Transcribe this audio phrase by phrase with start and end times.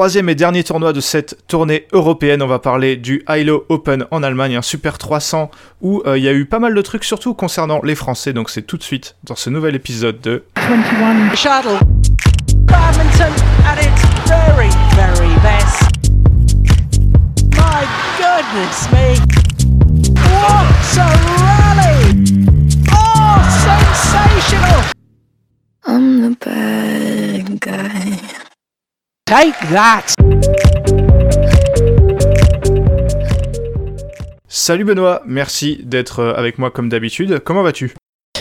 [0.00, 2.40] troisième et dernier tournoi de cette tournée européenne.
[2.40, 5.50] On va parler du Hilo Open en Allemagne, un Super 300
[5.82, 8.32] où euh, il y a eu pas mal de trucs, surtout concernant les Français.
[8.32, 11.84] Donc c'est tout de suite dans ce nouvel épisode de 21 Shuttle.
[12.64, 13.30] Badminton
[13.66, 15.82] at its very, very best.
[17.58, 17.84] My
[18.16, 19.18] goodness me.
[20.32, 22.24] What a rally!
[22.90, 24.80] Oh, sensational!
[25.84, 28.39] I'm the bad guy.
[29.30, 30.02] Take that!
[34.48, 37.38] Salut Benoît, merci d'être euh, avec moi comme d'habitude.
[37.44, 37.94] Comment vas-tu?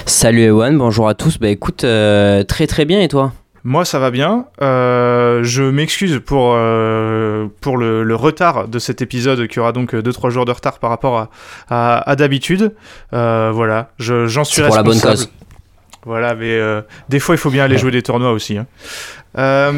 [0.05, 1.37] Salut Ewan, bonjour à tous.
[1.37, 3.33] Bah écoute, euh, très très bien et toi?
[3.63, 4.45] Moi ça va bien.
[4.61, 9.93] Euh, je m'excuse pour, euh, pour le, le retard de cet épisode qui aura donc
[9.93, 11.29] 2-3 jours de retard par rapport à,
[11.69, 12.73] à, à d'habitude.
[13.13, 15.17] Euh, voilà, je- j'en suis C'est pour la bonne responsable.
[15.17, 15.31] cause.
[16.05, 18.57] Voilà, mais euh, des fois il faut bien aller jouer des tournois aussi.
[18.57, 18.65] hein.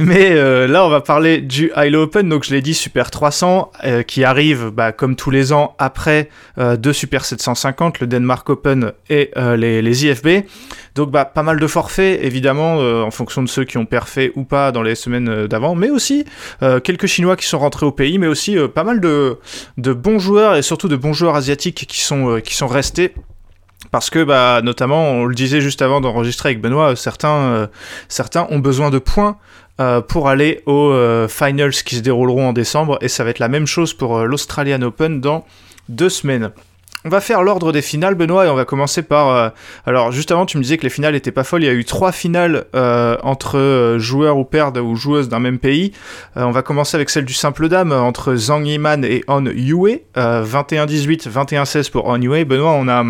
[0.00, 3.72] Mais euh, là, on va parler du Hilo Open, donc je l'ai dit, Super 300,
[3.84, 8.48] euh, qui arrive bah, comme tous les ans après euh, deux Super 750, le Denmark
[8.50, 10.44] Open et euh, les, les IFB.
[10.94, 14.44] Donc bah, pas mal de forfaits, évidemment, en fonction de ceux qui ont perfait ou
[14.44, 16.24] pas dans les semaines d'avant, mais aussi
[16.84, 19.38] quelques Chinois qui sont rentrés au pays, mais aussi pas mal de,
[19.76, 23.12] de bons joueurs et surtout de bons joueurs asiatiques qui sont, qui sont restés.
[23.90, 27.68] Parce que, bah, notamment, on le disait juste avant d'enregistrer avec Benoît, certains,
[28.08, 29.36] certains ont besoin de points
[29.80, 33.38] euh, pour aller aux euh, finals qui se dérouleront en décembre, et ça va être
[33.38, 35.44] la même chose pour euh, l'Australian Open dans
[35.88, 36.50] deux semaines.
[37.04, 39.52] On va faire l'ordre des finales, Benoît, et on va commencer par.
[39.86, 41.62] alors, juste avant, tu me disais que les finales étaient pas folles.
[41.62, 42.64] Il y a eu trois finales
[43.22, 45.92] entre joueurs ou paires de- ou joueuses d'un même pays.
[46.34, 50.00] On va commencer avec celle du simple dame entre Zhang Yiman et On Yue.
[50.16, 52.44] Euh, 21-18, 21-16 pour On Yue.
[52.44, 53.04] Benoît, on a.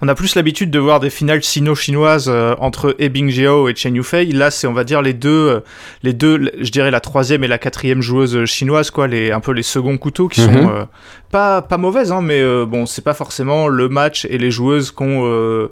[0.00, 3.94] on a plus l'habitude de voir des finales sino-chinoises euh, entre He Bingjiao et Chen
[3.94, 4.26] Yufei.
[4.26, 5.60] Là, c'est on va dire les deux, euh,
[6.02, 9.52] les deux, je dirais la troisième et la quatrième joueuse chinoise, quoi, les un peu
[9.52, 10.52] les seconds couteaux qui Mhm.
[10.54, 10.84] sont euh,
[11.30, 15.68] pas pas mauvaises, hein, mais bon, c'est pas forcément le match et les joueuses qu'on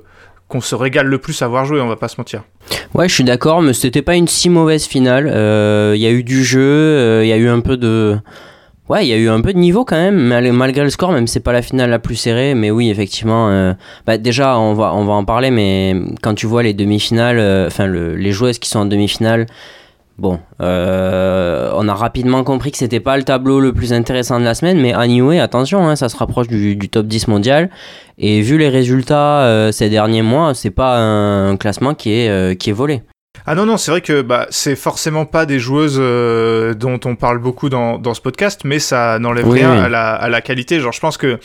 [0.49, 1.81] qu'on se régale le plus à voir jouer.
[1.81, 2.43] On va pas se mentir.
[2.93, 5.27] Ouais, je suis d'accord, mais c'était pas une si mauvaise finale.
[5.95, 8.19] Il y a eu du jeu, il y a eu un peu de.
[8.91, 11.11] Ouais, il y a eu un peu de niveau quand même, mal- malgré le score,
[11.11, 12.55] même c'est pas la finale la plus serrée.
[12.55, 13.49] Mais oui, effectivement.
[13.49, 13.73] euh,
[14.07, 17.67] bah, déjà, on va, on va en parler, mais quand tu vois les demi-finales, euh,
[17.67, 19.47] enfin, le- les joueuses qui sont en demi-finale.
[20.19, 24.45] Bon, euh, on a rapidement compris que c'était pas le tableau le plus intéressant de
[24.45, 27.69] la semaine, mais anyway, attention, hein, ça se rapproche du, top 10 mondial.
[28.19, 32.75] Et vu les résultats ces derniers mois, c'est pas un classement qui est, qui est
[32.75, 33.03] volé.
[33.47, 37.15] Ah non, non, c'est vrai que bah, c'est forcément pas des joueuses euh, dont on
[37.15, 39.79] parle beaucoup dans, dans ce podcast, mais ça n'enlève Oui, rien oui.
[39.81, 40.81] À, la, à la qualité.
[40.81, 41.39] Genre, je pense que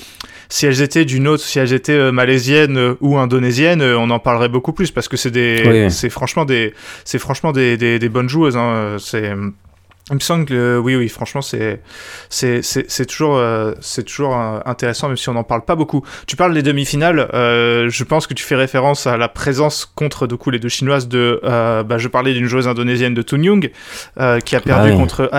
[0.48, 4.10] si elles étaient d'une autre, si elles étaient euh, malaisiennes euh, ou indonésiennes, euh, on
[4.12, 5.92] en parlerait beaucoup plus parce que c'est des, oui.
[5.92, 6.74] c'est franchement des,
[7.04, 8.56] c'est franchement des, des, des bonnes joueuses.
[8.56, 8.96] Hein.
[8.98, 9.34] C'est,
[10.10, 11.82] il me semble que euh, oui, oui, franchement, c'est,
[12.30, 15.76] c'est, c'est, c'est toujours, euh, c'est toujours euh, intéressant, même si on n'en parle pas
[15.76, 16.04] beaucoup.
[16.28, 17.30] Tu parles des demi-finales.
[17.34, 20.70] euh, je pense que tu fais référence à la présence contre du coup les deux
[20.70, 21.40] chinoises de.
[21.44, 23.24] euh, bah, je parlais d'une joueuse indonésienne de
[24.20, 24.98] euh, qui a perdu Ah oui.
[24.98, 25.30] contre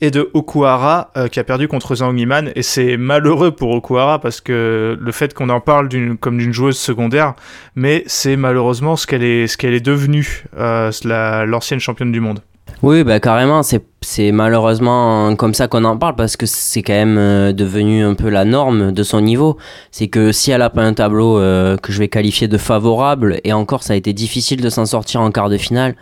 [0.00, 4.20] et de Okuhara euh, qui a perdu contre Zhang Yiman et c'est malheureux pour Okuhara
[4.20, 7.34] parce que le fait qu'on en parle d'une comme d'une joueuse secondaire
[7.74, 12.20] mais c'est malheureusement ce qu'elle est ce qu'elle est devenue euh, la- l'ancienne championne du
[12.20, 12.40] monde.
[12.82, 17.16] Oui, bah carrément, c'est, malheureusement comme ça qu'on en parle parce que c'est quand même
[17.16, 19.56] euh, devenu un peu la norme de son niveau.
[19.90, 23.40] C'est que si elle a pas un tableau euh, que je vais qualifier de favorable,
[23.44, 25.96] et encore ça a été difficile de s'en sortir en quart de finale,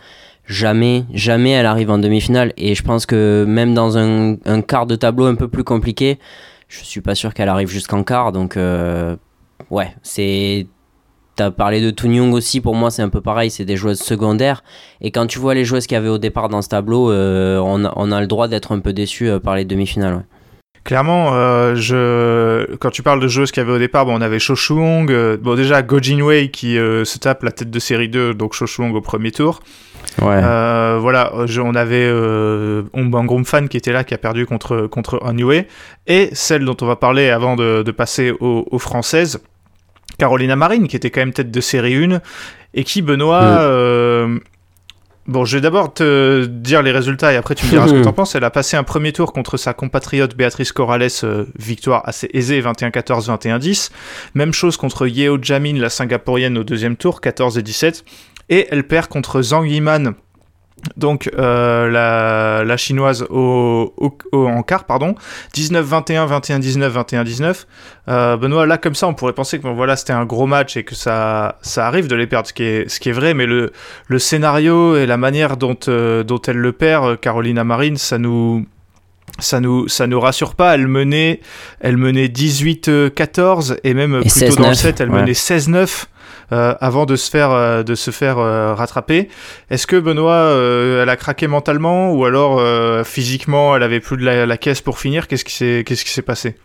[0.45, 2.51] jamais, jamais elle arrive en demi-finale.
[2.57, 6.19] Et je pense que même dans un, un quart de tableau un peu plus compliqué,
[6.67, 8.31] je suis pas sûr qu'elle arrive jusqu'en quart.
[8.31, 9.15] Donc, euh,
[9.69, 10.67] ouais, c'est.
[11.35, 13.99] T'as parlé de Toon Young aussi, pour moi c'est un peu pareil, c'est des joueuses
[13.99, 14.63] secondaires.
[15.01, 17.57] Et quand tu vois les joueuses qu'il y avait au départ dans ce tableau, euh,
[17.63, 20.15] on, a, on a le droit d'être un peu déçu euh, par les demi-finales.
[20.15, 20.21] ouais.
[20.85, 22.75] Clairement, euh, je...
[22.75, 24.37] quand tu parles de joueuses qu'il y avait au départ, bon, on avait
[25.09, 28.67] euh, bon déjà Go Jinwei qui se tape la tête de série 2, donc Cho
[28.67, 29.61] Chuong au premier tour.
[30.21, 32.07] Euh, voilà, je- on avait
[32.93, 35.19] Ombangrum Fan qui était là, qui a perdu contre, contre
[36.07, 39.41] et celle dont on va parler avant de, de passer aux, aux françaises,
[40.17, 42.21] Carolina Marine, qui était quand même tête de série 1,
[42.73, 43.41] et qui, Benoît...
[43.41, 44.39] Euh,
[45.27, 48.03] Bon, je vais d'abord te dire les résultats et après tu me diras ce que
[48.03, 48.35] t'en penses.
[48.35, 52.61] Elle a passé un premier tour contre sa compatriote Béatrice Corrales, euh, victoire assez aisée,
[52.61, 53.89] 21-14, 21-10.
[54.35, 58.05] Même chose contre Yeo Jamin, la singapourienne, au deuxième tour, 14 et 17.
[58.49, 60.13] Et elle perd contre Zhang Yiman
[60.97, 63.93] donc euh, la, la, chinoise au,
[64.31, 65.15] en quart, pardon,
[65.55, 67.65] 19-21, 21-19, 21-19.
[68.07, 70.83] Euh, Benoît, là comme ça, on pourrait penser que voilà, c'était un gros match et
[70.83, 73.45] que ça, ça arrive de les perdre, ce qui est, ce qui est vrai, mais
[73.45, 73.71] le,
[74.07, 78.65] le scénario et la manière dont, euh, dont elle le perd, Carolina Marine, ça nous,
[79.39, 81.41] ça nous ça nous rassure pas elle menait
[81.81, 85.21] elle menait 18 14 et même et plutôt dans le 7 elle ouais.
[85.21, 86.07] menait 16 9
[86.51, 89.29] euh, avant de se faire, euh, de se faire euh, rattraper.
[89.71, 90.51] Est-ce que Benoît,
[91.01, 92.61] elle a craqué mentalement ou alors
[93.05, 95.27] physiquement, elle avait plus de la, la caisse pour finir?
[95.27, 96.55] Qu'est-ce qui s'est, qu'est-ce qui s'est passé?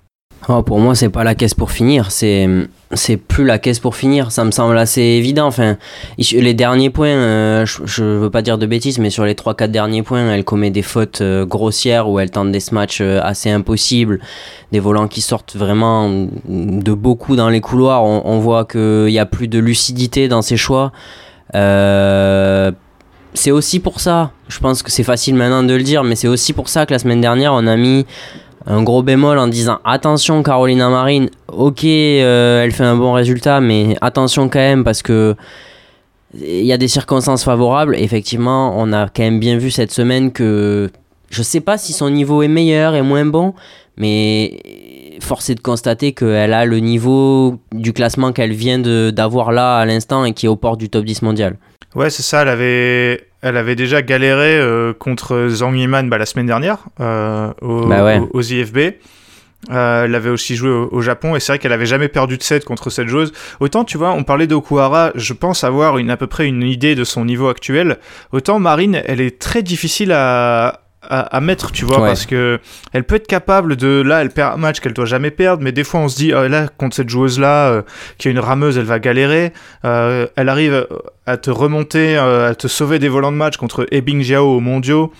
[0.48, 2.48] Oh, pour moi, c'est pas la caisse pour finir, c'est
[2.92, 4.32] c'est plus la caisse pour finir.
[4.32, 5.46] Ça me semble assez évident.
[5.46, 5.76] Enfin,
[6.18, 9.68] les derniers points, euh, je, je, veux pas dire de bêtises, mais sur les 3-4
[9.68, 13.50] derniers points, elle commet des fautes euh, grossières où elle tente des smatchs euh, assez
[13.50, 14.18] impossibles,
[14.72, 16.10] des volants qui sortent vraiment
[16.48, 18.02] de beaucoup dans les couloirs.
[18.02, 20.90] On, on voit qu'il y a plus de lucidité dans ses choix.
[23.32, 26.26] C'est aussi pour ça, je pense que c'est facile maintenant de le dire, mais c'est
[26.26, 28.04] aussi pour ça que la semaine dernière, on a mis
[28.66, 33.60] un gros bémol en disant attention Carolina Marine, ok euh, elle fait un bon résultat
[33.60, 35.34] mais attention quand même parce que
[36.34, 37.96] il y a des circonstances favorables.
[37.96, 40.90] Effectivement on a quand même bien vu cette semaine que
[41.30, 43.54] je sais pas si son niveau est meilleur et moins bon
[43.96, 44.58] mais
[45.20, 49.84] force est de constater qu'elle a le niveau du classement qu'elle vient d'avoir là à
[49.84, 51.56] l'instant et qui est au port du top 10 mondial.
[51.94, 52.42] Ouais, c'est ça.
[52.42, 57.52] Elle avait, elle avait déjà galéré euh, contre Zhang Yiman bah, la semaine dernière euh,
[57.62, 58.18] au, bah ouais.
[58.18, 58.94] aux, aux, IFB.
[59.70, 62.38] Euh, elle avait aussi joué au, au Japon et c'est vrai qu'elle avait jamais perdu
[62.38, 63.32] de set contre cette joueuse.
[63.60, 66.94] Autant tu vois, on parlait d'Okuhara, je pense avoir une, à peu près une idée
[66.94, 67.98] de son niveau actuel.
[68.32, 72.06] Autant Marine, elle est très difficile à, à, à, mettre, tu vois, Ouais.
[72.08, 72.58] parce que
[72.92, 74.00] elle peut être capable de.
[74.00, 76.32] Là, elle perd un match qu'elle doit jamais perdre, mais des fois, on se dit,
[76.32, 77.82] ah, là, contre cette joueuse-là, euh,
[78.16, 79.52] qui est une rameuse, elle va galérer.
[79.84, 80.86] Euh, elle arrive
[81.26, 84.60] à te remonter, euh, à te sauver des volants de match contre Ebing Jiao aux
[84.60, 85.12] mondiaux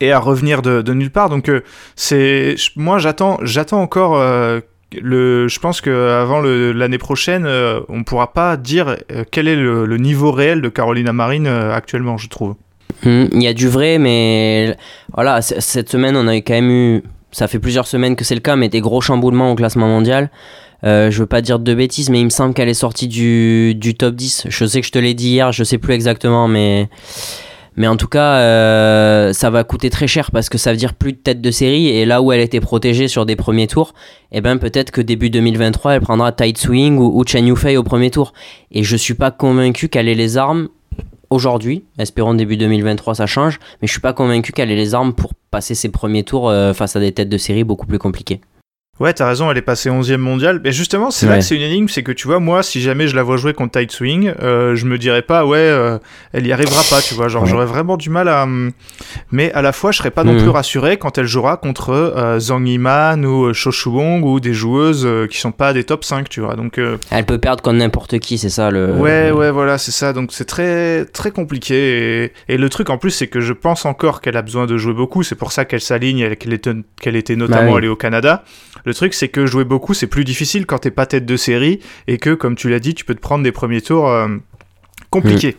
[0.00, 1.28] et à revenir de, de nulle part.
[1.28, 1.60] Donc, euh,
[1.96, 2.54] c'est.
[2.76, 4.16] Moi, j'attends, j'attends encore.
[4.16, 4.60] euh,
[5.00, 9.86] le, je pense qu'avant l'année prochaine, euh, on pourra pas dire euh, quel est le,
[9.86, 12.56] le niveau réel de Carolina Marine euh, actuellement, je trouve.
[13.04, 14.76] Hmm, Il y a du vrai, mais
[15.14, 17.02] voilà, cette semaine, on a quand même eu.
[17.32, 20.30] Ça fait plusieurs semaines que c'est le cas, mais des gros chamboulements au classement mondial.
[20.82, 23.74] Euh, je veux pas dire de bêtises, mais il me semble qu'elle est sortie du,
[23.74, 24.46] du top 10.
[24.48, 26.88] Je sais que je te l'ai dit hier, je sais plus exactement, mais.
[27.76, 30.92] Mais en tout cas, euh, ça va coûter très cher parce que ça veut dire
[30.92, 31.86] plus de tête de série.
[31.88, 33.94] Et là où elle était protégée sur des premiers tours,
[34.32, 37.84] eh ben peut-être que début 2023, elle prendra Tight Swing ou, ou Chen Yufei au
[37.84, 38.32] premier tour.
[38.72, 40.68] Et je suis pas convaincu qu'elle ait les armes
[41.30, 41.84] aujourd'hui.
[41.98, 43.58] Espérons début 2023 ça change.
[43.80, 46.72] Mais je suis pas convaincu qu'elle ait les armes pour passer ses premiers tours euh,
[46.72, 48.40] face à des têtes de série beaucoup plus compliquées.
[49.00, 50.60] Ouais, t'as raison, elle est passée 11e mondiale.
[50.62, 51.38] Mais justement, c'est là Ouais.
[51.38, 53.54] que c'est une énigme, c'est que tu vois, moi, si jamais je la vois jouer
[53.54, 55.98] contre Tight Swing, euh, je me dirais pas, ouais, euh,
[56.34, 57.28] elle y arrivera pas, tu vois.
[57.28, 57.48] Genre, Ouais.
[57.48, 58.42] j'aurais vraiment du mal à.
[58.42, 58.72] hum,
[59.32, 60.40] Mais à la fois, je serais pas non Mhm.
[60.40, 64.52] plus rassuré quand elle jouera contre euh, Zhang Yiman ou euh, Cho Shuong ou des
[64.52, 66.54] joueuses euh, qui sont pas des top 5, tu vois.
[66.54, 68.92] Donc, euh, Elle peut perdre contre n'importe qui, c'est ça le.
[68.92, 70.12] Ouais, ouais, voilà, c'est ça.
[70.12, 72.24] Donc c'est très, très compliqué.
[72.24, 74.76] Et, et le truc en plus, c'est que je pense encore qu'elle a besoin de
[74.76, 75.22] jouer beaucoup.
[75.22, 77.78] C'est pour ça qu'elle s'aligne et qu'elle était, qu'elle était notamment Bah oui.
[77.78, 78.44] allée au Canada.
[78.84, 81.80] Le truc, c'est que jouer beaucoup, c'est plus difficile quand t'es pas tête de série
[82.06, 84.28] et que, comme tu l'as dit, tu peux te prendre des premiers tours euh,
[85.10, 85.56] compliqués.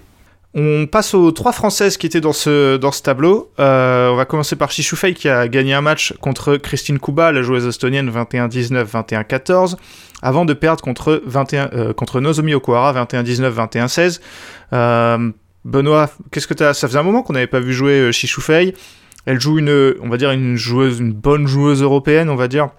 [0.53, 3.51] On passe aux trois Françaises qui étaient dans ce, dans ce tableau.
[3.59, 7.41] Euh, on va commencer par Chichoufei qui a gagné un match contre Christine Kuba, la
[7.41, 9.77] joueuse estonienne 21-19, 21-14,
[10.21, 14.19] avant de perdre contre, 21, euh, contre Nozomi Okuhara 21-19, 21-16.
[14.73, 15.31] Euh,
[15.63, 16.73] Benoît, qu'est-ce que t'as?
[16.73, 18.73] Ça faisait un moment qu'on n'avait pas vu jouer Chichoufei.
[19.25, 22.71] Elle joue une, on va dire une joueuse, une bonne joueuse européenne, on va dire.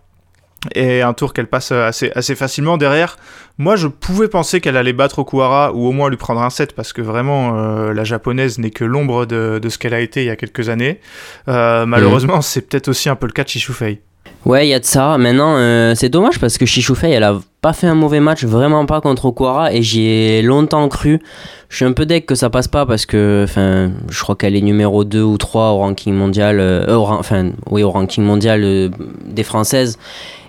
[0.75, 3.17] Et un tour qu'elle passe assez, assez facilement derrière.
[3.59, 6.75] Moi, je pouvais penser qu'elle allait battre Okuhara ou au moins lui prendre un set
[6.75, 10.23] parce que vraiment, euh, la japonaise n'est que l'ombre de, de ce qu'elle a été
[10.23, 11.01] il y a quelques années.
[11.49, 14.01] Euh, malheureusement, c'est peut-être aussi un peu le cas de Chichoufei.
[14.45, 15.19] Ouais, il y a de ça.
[15.19, 18.87] Maintenant, euh, c'est dommage parce que Chichoufei, elle a pas fait un mauvais match, vraiment
[18.87, 21.21] pas contre Okuara, et j'y ai longtemps cru.
[21.69, 24.57] Je suis un peu deck que ça passe pas parce que, enfin, je crois qu'elle
[24.57, 28.91] est numéro 2 ou 3 au ranking mondial, enfin, oui, au ranking mondial
[29.27, 29.99] des Françaises.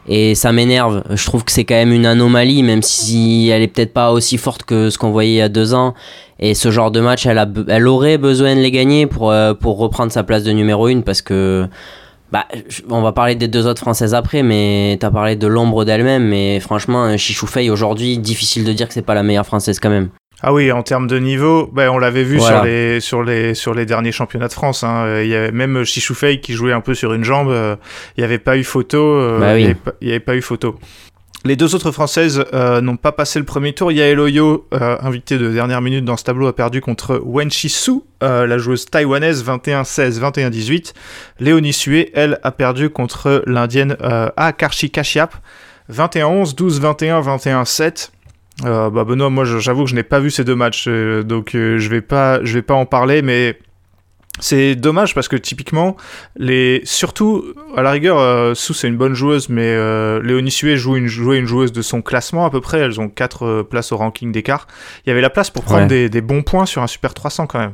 [0.07, 1.03] Et ça m'énerve.
[1.09, 4.37] Je trouve que c'est quand même une anomalie, même si elle est peut-être pas aussi
[4.37, 5.93] forte que ce qu'on voyait il y a deux ans.
[6.39, 9.53] Et ce genre de match, elle, a, elle aurait besoin de les gagner pour, euh,
[9.53, 11.67] pour reprendre sa place de numéro 1 parce que
[12.33, 12.47] bah,
[12.89, 16.27] on va parler des deux autres françaises après, mais t'as parlé de l'ombre d'elle-même.
[16.27, 20.09] Mais franchement, Chichoufei aujourd'hui, difficile de dire que c'est pas la meilleure française quand même.
[20.45, 22.57] Ah oui, en termes de niveau, ben, on l'avait vu Voilà.
[22.57, 24.83] sur, les, sur, les, sur les derniers championnats de France.
[24.83, 25.21] hein.
[25.21, 27.49] Il y avait même Chichoufei qui jouait un peu sur une jambe.
[27.49, 27.77] euh,
[28.17, 28.97] Il n'y avait pas eu photo.
[28.97, 29.61] euh, Bah oui.
[30.01, 30.75] Il n'y avait, pas- avait eu photo.
[31.45, 33.91] Les deux autres françaises euh, n'ont pas passé le premier tour.
[33.91, 38.01] Yael Oyo, euh, invitée de dernière minute dans ce tableau, a perdu contre Wen Shisu,
[38.23, 40.93] euh, la joueuse taïwanaise, 21-16, 21-18.
[41.39, 45.35] Léonie Sue, elle, a perdu contre l'indienne euh, Akarshi Kashyap,
[45.91, 48.09] 21-11, 12-21, 21-7.
[48.65, 51.55] Euh, bah Benoît, moi j'avoue que je n'ai pas vu ces deux matchs, euh, donc
[51.55, 53.57] euh, je vais pas, je vais pas en parler, mais
[54.39, 55.97] c'est dommage parce que typiquement,
[56.37, 57.43] les, surtout
[57.75, 61.07] à la rigueur, euh, Sue c'est une bonne joueuse, mais euh, Léonie Sué joue une,
[61.07, 62.79] jouait une joueuse de son classement à peu près.
[62.79, 64.67] Elles ont 4 places au ranking d'écart.
[65.05, 65.87] Il y avait la place pour prendre Ouais.
[65.87, 67.73] des, des bons points sur un Super 300 quand même.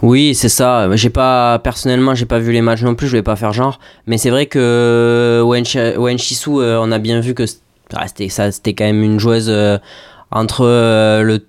[0.00, 0.94] Oui, c'est ça.
[0.94, 3.08] J'ai pas personnellement, j'ai pas vu les matchs non plus.
[3.08, 5.64] Je vais pas faire genre, mais c'est vrai que Wen
[5.98, 7.44] Wen Shisu, on a bien vu que
[8.28, 9.78] ça, c'était quand même une joueuse euh,
[10.30, 11.44] entre euh, le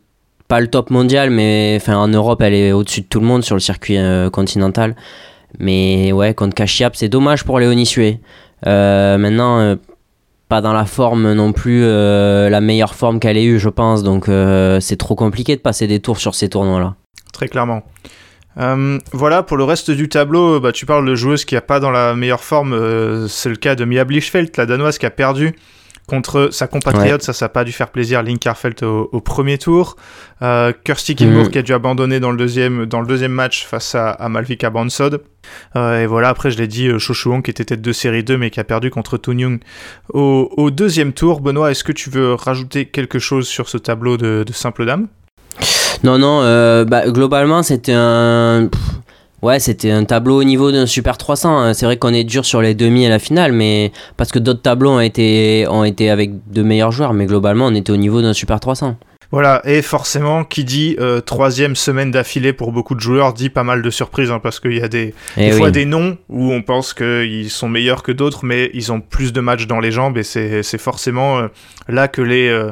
[0.48, 3.44] pas le top mondial, mais enfin en Europe, elle est au-dessus de tout le monde
[3.44, 4.96] sur le circuit euh, continental.
[5.60, 8.20] Mais ouais, contre Kashiap, c'est dommage pour Léonie Sué.
[8.66, 9.76] Maintenant,
[10.48, 14.02] pas dans la forme non plus, la meilleure forme qu'elle ait eue, je pense.
[14.04, 14.26] Donc
[14.80, 16.96] c'est trop compliqué de passer des tours sur ces tournois-là.
[17.32, 17.84] Très clairement.
[18.56, 21.92] Voilà, pour le reste du tableau, bah, tu parles de joueuse qui n'a pas dans
[21.92, 23.28] la meilleure forme.
[23.28, 25.56] c'est le cas de Mia Blichfeld, la danoise qui a perdu
[26.10, 27.22] contre sa compatriote.
[27.22, 28.22] Ça, ça n'a pas dû faire plaisir.
[28.24, 29.96] Link Harfeld au, au premier tour.
[30.42, 31.50] Euh, Kirsty Gilmour Mhm.
[31.52, 34.70] qui a dû abandonner dans le deuxième, dans le deuxième match face à, à Malvika
[34.70, 35.22] Bansod.
[35.76, 38.38] Euh, et voilà, après, je l'ai dit, euh, Chochuong qui était tête de série 2
[38.38, 39.60] mais qui a perdu contre Toon Young
[40.14, 41.40] au, au deuxième tour.
[41.42, 45.08] Benoît, est-ce que tu veux rajouter quelque chose sur ce tableau de, de simple dame?
[46.04, 48.70] Non, non, euh, bah, globalement, c'était un.
[48.72, 48.82] pff,
[49.42, 51.60] Ouais, c'était un tableau au niveau d'un Super 300.
[51.60, 51.74] hein.
[51.74, 54.62] C'est vrai qu'on est dur sur les demi et la finale, mais parce que d'autres
[54.62, 58.22] tableaux ont été, ont été avec de meilleurs joueurs, mais globalement, on était au niveau
[58.22, 58.98] d'un Super 300.
[59.32, 63.64] Voilà, et forcément, qui dit euh, troisième semaine d'affilée pour beaucoup de joueurs dit pas
[63.64, 65.52] mal de surprises, hein, parce qu'il y a des, oui.
[65.52, 69.32] fois des noms où on pense qu'ils sont meilleurs que d'autres, mais ils ont plus
[69.32, 71.48] de matchs dans les jambes, et c'est c'est forcément euh,
[71.88, 72.72] là que les, euh,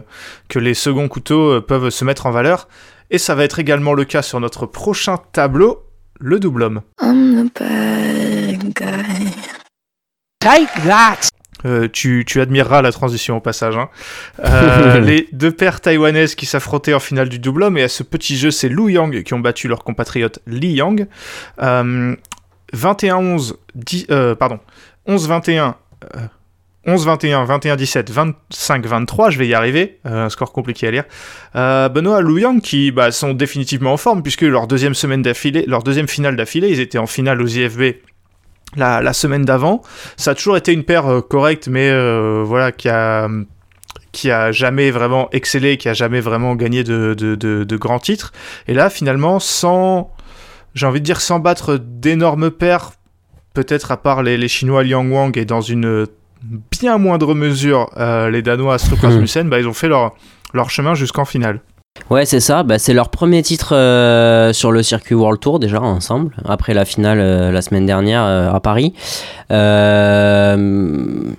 [0.49, 2.67] que les seconds couteaux peuvent se mettre en valeur.
[3.11, 5.83] Et ça va être également le cas sur notre prochain tableau,
[6.19, 6.81] le double homme.
[7.01, 9.31] I'm the bad guy.
[10.39, 11.29] Take that!
[11.65, 13.75] Euh, tu, tu admireras la transition au passage.
[13.75, 13.89] hein.
[14.43, 18.03] Euh, les deux paires taïwanaises qui s'affrontaient en finale du double homme, et à ce
[18.03, 21.07] petit jeu, c'est Lu Yang qui ont battu leur compatriote Li Yang.
[21.61, 22.15] Euh,
[22.75, 24.59] 21-11, 10 euh, pardon,
[25.07, 25.73] 11-21,
[26.15, 26.19] euh,
[26.87, 31.03] 11-21, 21-17, 25-23, je vais y arriver, euh, un score compliqué à lire.
[31.55, 35.65] Euh, Benoît Lu Yang qui bah, sont définitivement en forme, puisque leur deuxième semaine d'affilée,
[35.67, 37.97] leur deuxième finale d'affilée, ils étaient en finale aux IFB
[38.75, 39.81] la, semaine d'avant.
[40.15, 43.27] Ça a toujours été une paire euh, correcte, mais euh, voilà, qui a,
[44.11, 48.31] qui a jamais vraiment excellé, qui a jamais vraiment gagné de, de grands titres.
[48.67, 50.11] Et là, finalement, sans,
[50.73, 52.91] j'ai envie de dire, sans battre d'énormes paires,
[53.53, 56.07] peut-être à part les, les Chinois Liang Wang et dans une
[56.71, 60.15] bien moindre mesure euh, les Danois Astrup Rasmussen, bah, ils ont fait leur,
[60.53, 61.61] leur chemin jusqu'en finale.
[62.09, 62.63] Ouais, c'est ça.
[62.63, 66.85] Bah, c'est leur premier titre euh, sur le circuit World Tour déjà ensemble, après la
[66.85, 68.93] finale euh, la semaine dernière à Paris.
[69.51, 71.33] Euh,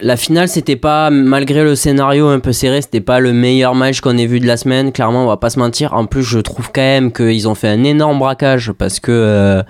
[0.00, 4.00] la finale, c'était pas, malgré le scénario un peu serré, c'était pas le meilleur match
[4.00, 4.90] qu'on ait vu de la semaine.
[4.90, 5.92] Clairement, on va pas se mentir.
[5.92, 9.62] En plus, je trouve quand même qu'ils ont fait un énorme braquage parce que euh,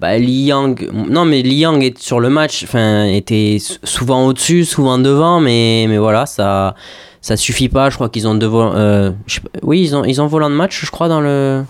[0.00, 4.24] bah, Li Yang, non mais Li Yang est sur le match, enfin était sou- souvent
[4.26, 6.74] au-dessus, souvent devant, mais mais voilà, ça
[7.20, 7.90] ça suffit pas.
[7.90, 9.10] Je crois qu'ils ont deux euh,
[9.62, 11.64] oui, ils ont ils ont volant de match, je crois dans le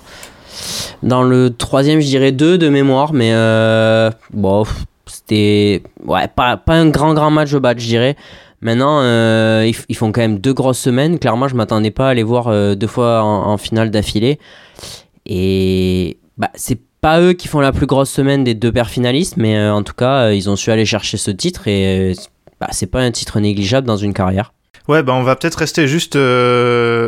[1.03, 4.65] dans le troisième, je dirais deux de mémoire, mais euh, bon,
[5.07, 8.17] c'était ouais pas pas un grand grand match de batch, je dirais.
[8.65, 11.19] Maintenant, euh, ils, ils font quand même deux grosses semaines.
[11.19, 14.39] Clairement, je m'attendais pas à les voir euh, deux fois en, finale d'affilée.
[15.27, 19.37] Et bah, c'est pas eux qui font la plus grosse semaine des deux paires finalistes,
[19.37, 22.15] mais euh, en tout cas, ils ont su aller chercher ce titre et
[22.59, 24.55] bah, c'est pas un titre négligeable dans une carrière.
[24.89, 26.15] Ouais, bah on va peut-être rester juste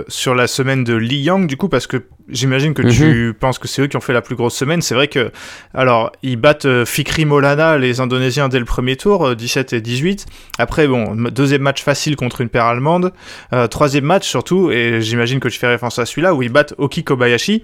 [0.08, 3.68] sur la semaine de Li Yang du coup parce que j'imagine que tu penses que
[3.68, 4.82] c'est eux qui ont fait la plus grosse semaine.
[4.82, 5.30] C'est vrai que
[5.74, 9.80] alors ils battent euh, Fikri Molana les Indonésiens dès le premier tour, euh, 17 et
[9.80, 10.26] 18.
[10.58, 13.12] Après bon deuxième match facile contre une paire allemande,
[13.52, 16.74] Euh, troisième match surtout et j'imagine que tu fais référence à celui-là où ils battent
[16.78, 17.62] Oki Kobayashi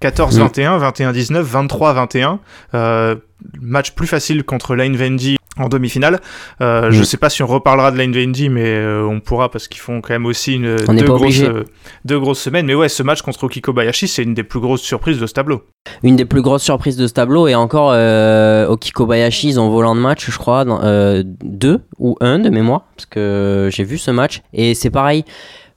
[0.00, 2.38] 14-21, 21-19, 23-21.
[2.74, 3.16] Euh,
[3.60, 6.20] match plus facile contre Lane Vendy en demi-finale.
[6.60, 7.04] Euh, Je Mm.
[7.04, 10.12] sais pas si on reparlera de Vendy, mais euh, on pourra parce qu'ils font quand
[10.14, 11.64] même aussi une, deux, grosses, euh,
[12.04, 12.66] deux grosses semaines.
[12.66, 15.32] Mais ouais, ce match contre Oki Kobayashi, c'est une des plus grosses surprises de ce
[15.34, 15.62] tableau.
[16.02, 19.70] Une des plus grosses surprises de ce tableau et encore euh, Oki Kobayashi, ils ont
[19.70, 23.84] volant de match, je crois, dans, euh, deux ou un de mémoire, parce que j'ai
[23.84, 25.24] vu ce match et c'est pareil.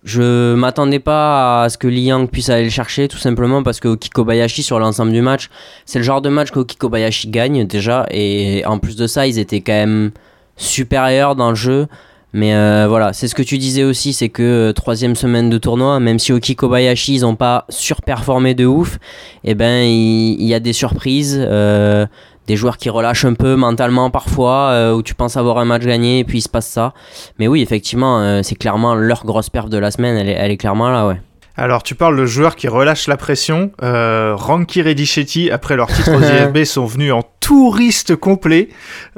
[0.08, 3.82] Je m'attendais pas à ce que Li Yang puisse aller le chercher, tout simplement parce
[3.82, 5.50] que Oki Kobayashi sur l'ensemble du match,
[5.86, 9.38] c'est le genre de match qu'Oki Kobayashi gagne déjà et en plus de ça, ils
[9.38, 10.12] étaient quand même
[10.56, 11.88] supérieurs dans le jeu.
[12.32, 15.58] Mais euh, voilà, c'est ce que tu disais aussi, c'est que euh, troisième semaine de
[15.58, 19.00] tournoi, même si Oki Kobayashi, ils n'ont pas surperformé de ouf,
[19.44, 22.06] eh ben il il y, a des surprises, euh,
[22.48, 25.84] des joueurs qui relâchent un peu mentalement parfois, euh, où tu penses avoir un match
[25.84, 26.94] gagné et puis il se passe ça.
[27.38, 30.51] Mais oui, effectivement, euh, c'est clairement leur grosse perf de la semaine, elle est, elle
[30.51, 31.22] est clairement là, ouais.
[31.60, 33.72] Alors, tu parles de joueurs qui relâchent la pression.
[33.82, 38.70] Euh, Ranky Redichetti, après leur titre aux IFB, sont venus en touriste complet.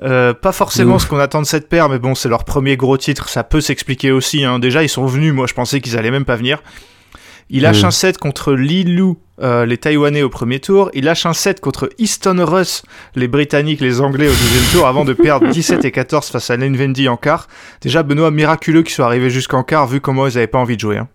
[0.03, 1.03] Euh, pas forcément Ouf.
[1.03, 3.27] ce qu'on attend de cette paire, mais bon, c'est leur premier gros titre.
[3.27, 4.45] Ça peut s'expliquer aussi.
[4.45, 4.59] Hein.
[4.59, 5.33] Déjà, ils sont venus.
[5.33, 6.63] Moi, je pensais qu'ils allaient même pas venir.
[7.49, 7.87] Il lâche Mm.
[7.87, 10.91] un set contre Li Lu, euh, les Taïwanais au premier tour.
[10.93, 12.83] Il lâche un set contre Easton Russ,
[13.15, 16.57] les Britanniques, les Anglais au deuxième tour, avant de perdre 17 et 14 face à
[16.57, 17.47] Lane Vendy en quart.
[17.81, 20.81] Déjà, Benoît, miraculeux qu'ils soient arrivés jusqu'en quart, vu comment ils avaient pas envie de
[20.81, 20.97] jouer.
[20.97, 21.07] hein.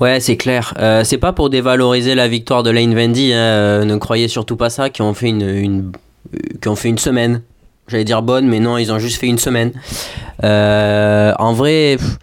[0.00, 0.72] Ouais, c'est clair.
[0.78, 4.56] Euh, c'est pas pour dévaloriser la victoire de Lane Vendy, hein, euh, ne croyez surtout
[4.56, 5.92] pas ça, qui ont fait une, une,
[6.34, 7.42] euh, qui ont fait une semaine.
[7.88, 9.72] J'allais dire bonne, mais non, ils ont juste fait une semaine.
[10.44, 12.16] Euh, en vrai, pff,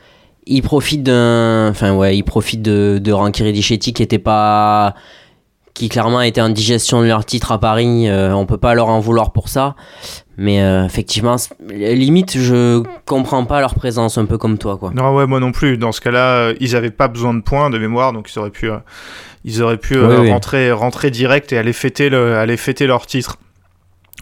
[0.50, 1.70] ils profitent d'un.
[1.70, 2.22] Enfin, ouais,
[2.54, 3.54] de, de Ranky
[3.94, 4.96] qui était pas.
[5.74, 8.10] qui clairement était en digestion de leur titre à Paris.
[8.10, 9.76] Euh, on peut pas leur en vouloir pour ça.
[10.38, 11.36] Mais euh, effectivement,
[11.70, 14.92] limite, je comprends pas leur présence, un peu comme toi, quoi.
[14.96, 15.78] Non, ouais, moi non plus.
[15.78, 18.50] Dans ce cas-là, euh, ils avaient pas besoin de points de mémoire, donc ils auraient
[18.50, 18.78] pu, euh,
[19.44, 20.32] ils auraient pu Oui, oui.
[20.32, 23.36] rentrer, rentrer direct et aller fêter, le, aller fêter leur titre.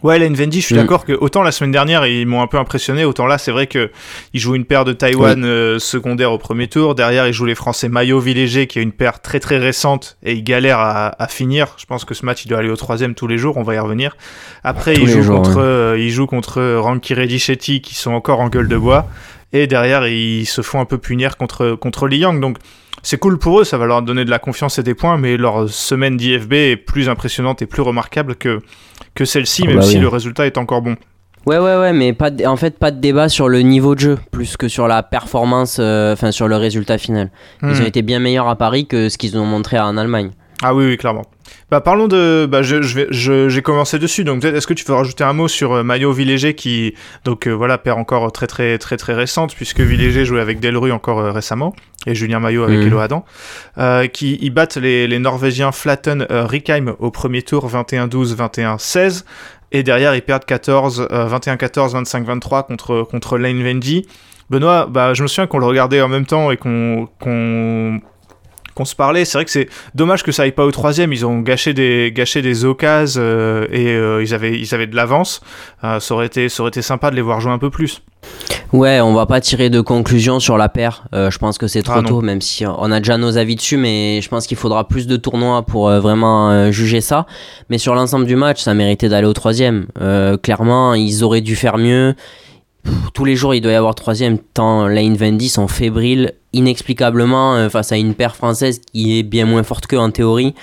[0.03, 0.77] Ouais, Lane Vendy, je suis Mm.
[0.79, 3.65] d'accord que autant la semaine dernière ils m'ont un peu impressionné, autant là c'est vrai
[3.67, 3.89] que
[4.33, 6.93] ils jouent une paire de Taïwan euh, secondaire au premier tour.
[6.93, 10.33] Derrière ils jouent les Français Maillot Villéger qui est une paire très très récente et
[10.33, 11.75] ils galèrent à, à finir.
[11.77, 13.57] Je pense que ce match il doit aller au troisième tous les jours.
[13.57, 14.15] On va y revenir.
[14.63, 15.63] Après Tous ils jouent jours, contre ouais.
[15.63, 19.07] euh, ils jouent contre Ranky Redichetti qui sont encore en gueule de bois.
[19.53, 22.41] Et derrière, ils se font un peu punir contre, contre Li Yang.
[22.41, 22.57] Donc,
[23.01, 25.37] c'est cool pour eux, ça va leur donner de la confiance et des points, mais
[25.37, 28.59] leur semaine d'IFB est plus impressionnante et plus remarquable que,
[29.17, 30.01] que celle-ci, Ah même bah si oui.
[30.01, 30.95] le résultat est encore bon.
[31.45, 33.99] Ouais, ouais, ouais, mais pas de- en fait, pas de débat sur le niveau de
[34.01, 37.29] jeu, plus que sur la performance, euh, enfin sur le résultat final.
[37.63, 37.81] Ils Hmm.
[37.81, 40.31] ont été bien meilleurs à Paris que ce qu'ils ont montré en Allemagne.
[40.61, 41.23] Ah oui, oui, clairement.
[41.71, 42.45] Bah, parlons de.
[42.49, 45.23] Bah, je, je vais, je- j'ai commencé dessus, donc peut-être est-ce que tu veux rajouter
[45.23, 46.93] un mot sur euh, Maillot Villéger qui,
[47.25, 50.91] donc euh, voilà, perd encore très très très très récente, puisque Villéger jouait avec Delru
[50.91, 51.75] encore euh, récemment,
[52.05, 52.87] et Julien Maillot avec Mhm.
[52.87, 53.25] Elo Adam,
[53.77, 59.23] euh, qui ils battent les, les Norvégiens Flatten Rickheim au premier tour 21-12, 21-16,
[59.71, 64.05] et derrière ils perdent 14, euh, 21-14, 25-23 contre, contre Lane Vendy.
[64.49, 67.99] Benoît, bah, je me souviens qu'on le regardait en même temps et qu'on qu'on
[68.77, 69.25] qu'on se parlait.
[69.25, 71.11] C'est vrai que c'est dommage que ça aille pas au troisième.
[71.11, 74.95] Ils ont gâché des, gâché des occasions euh, et euh, ils, avaient, ils avaient de
[74.95, 75.41] l'avance.
[75.83, 78.01] Euh, ça, aurait été, ça aurait été sympa de les voir jouer un peu plus.
[78.73, 81.05] Ouais, on va pas tirer de conclusion sur la paire.
[81.13, 83.55] Euh, je pense que c'est trop Ah tôt, même si on a déjà nos avis
[83.55, 87.25] dessus, mais je pense qu'il faudra plus de tournois pour euh, vraiment euh, juger ça.
[87.69, 89.87] Mais sur l'ensemble du match, ça méritait d'aller au troisième.
[90.01, 92.15] Euh, clairement, ils auraient dû faire mieux.
[93.13, 97.69] Tous les jours, il doit y avoir troisième, tant Lane Vendy sont fébriles inexplicablement euh,
[97.69, 100.53] face à une paire française qui est bien moins forte qu'eux en théorie.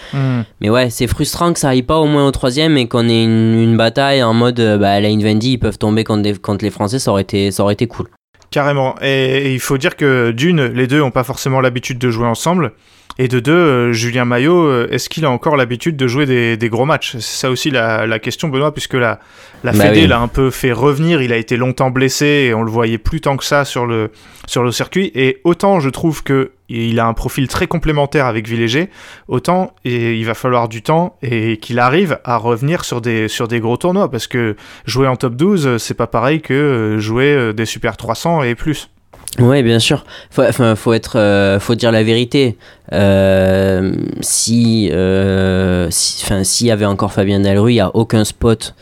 [0.61, 3.25] Mais ouais, c'est frustrant que ça aille pas au moins au troisième et qu'on ait
[3.25, 6.65] une, une bataille en mode euh, bah, Lane Vendy, ils peuvent tomber contre, des- contre
[6.65, 8.09] les Français, ça aurait été, ça aurait été cool.
[8.51, 8.95] Carrément.
[9.03, 12.27] Et, et il faut dire que d'une, les deux ont pas forcément l'habitude de jouer
[12.27, 12.73] ensemble.
[13.17, 16.57] Et de deux, euh, Julien Maillot, euh, est-ce qu'il a encore l'habitude de jouer des,
[16.57, 17.12] des gros matchs?
[17.12, 19.21] C'est ça aussi la, la question, Benoît, puisque la,
[19.62, 20.07] la Bah Fédé oui.
[20.09, 21.23] l'a un peu fait revenir.
[21.23, 24.11] Il a été longtemps blessé et on le voyait plus tant que ça sur le,
[24.47, 25.12] sur le circuit.
[25.14, 28.88] Et autant je trouve que il a un profil très complémentaire avec Villéger,
[29.29, 33.47] autant et il va falloir du temps et qu'il arrive à revenir sur des, sur
[33.47, 34.11] des gros tournois.
[34.11, 37.97] Parce que jouer en top 12, euh, c'est pas pareil que euh, jouer des Super
[37.97, 38.90] 300 et plus.
[39.39, 40.05] Ouais, bien sûr.
[40.31, 42.57] Faut, enfin, faut être, euh, faut dire la vérité.
[42.93, 48.25] Euh, si, euh, si, enfin, s'il y avait encore Fabien Delru, il y a aucun
[48.25, 48.75] spot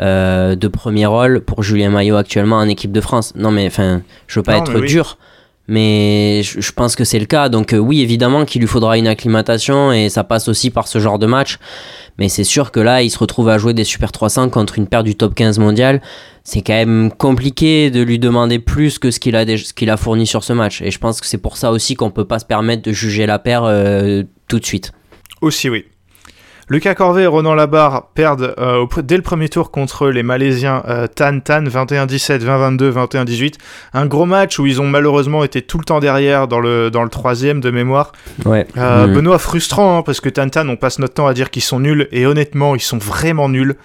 [0.00, 3.32] de premier rôle pour Julien Maillot actuellement en équipe de France.
[3.34, 4.86] Non, mais enfin, je veux pas Non, être oui.
[4.86, 5.18] dur,
[5.68, 7.50] mais je, pense que c'est le cas.
[7.50, 10.98] Donc euh, oui, évidemment qu'il lui faudra une acclimatation et ça passe aussi par ce
[10.98, 11.58] genre de match.
[12.18, 14.86] Mais c'est sûr que là, il se retrouve à jouer des Super 300 contre une
[14.86, 16.00] paire du top 15 mondial.
[16.42, 19.90] C'est quand même compliqué de lui demander plus que ce qu'il a, dé- ce qu'il
[19.90, 20.80] a fourni sur ce match.
[20.80, 23.26] Et je pense que c'est pour ça aussi qu'on peut pas se permettre de juger
[23.26, 24.92] la paire euh, tout de suite.
[25.42, 25.84] Aussi, oui.
[26.70, 31.06] Lucas Corvet et Ronan Labarre perdent euh, dès le premier tour contre les Malaisiens euh,
[31.06, 33.54] Tan Tan 21-17, 20-22, 21-18.
[33.94, 37.02] Un gros match où ils ont malheureusement été tout le temps derrière dans le, dans
[37.02, 38.12] le troisième de mémoire.
[38.44, 38.66] Ouais.
[38.76, 39.06] Euh.
[39.06, 41.80] Benoît, frustrant, hein, parce que Tan Tan, on passe notre temps à dire qu'ils sont
[41.80, 43.76] nuls, et honnêtement, ils sont vraiment nuls.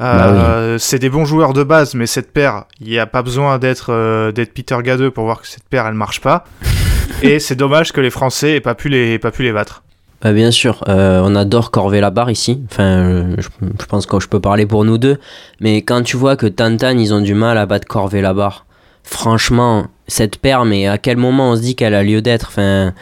[0.00, 3.58] Euh, C'est des bons joueurs de base, mais cette paire, il n'y a pas besoin
[3.58, 6.44] d'être euh, d'être Peter Gadeux pour voir que cette paire, elle marche pas.
[7.22, 9.82] et c'est dommage que les Français aient pas pu les, aient pas pu les battre.
[10.20, 12.60] Bah, bien sûr, euh, on adore Corvé la barre ici.
[12.70, 13.48] Enfin, euh, je,
[13.86, 15.18] pense que je peux parler pour nous deux.
[15.60, 18.66] Mais quand tu vois que Tantan, ils ont du mal à battre Corvé la barre.
[19.04, 22.92] franchement, cette paire, mais à quel moment on se dit qu'elle a lieu d'être enfin,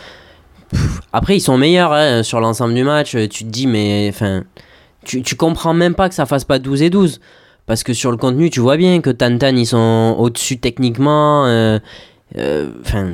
[1.13, 3.13] Après, ils sont meilleurs hein, sur l'ensemble du match.
[3.31, 4.43] Tu te dis, mais enfin,
[5.05, 7.21] tu, tu comprends même pas que ça fasse pas 12 et 12.
[7.67, 11.47] Parce que sur le contenu, tu vois bien que Tantan, ils sont au-dessus techniquement.
[11.47, 11.79] euh,
[12.37, 13.13] euh, Enfin,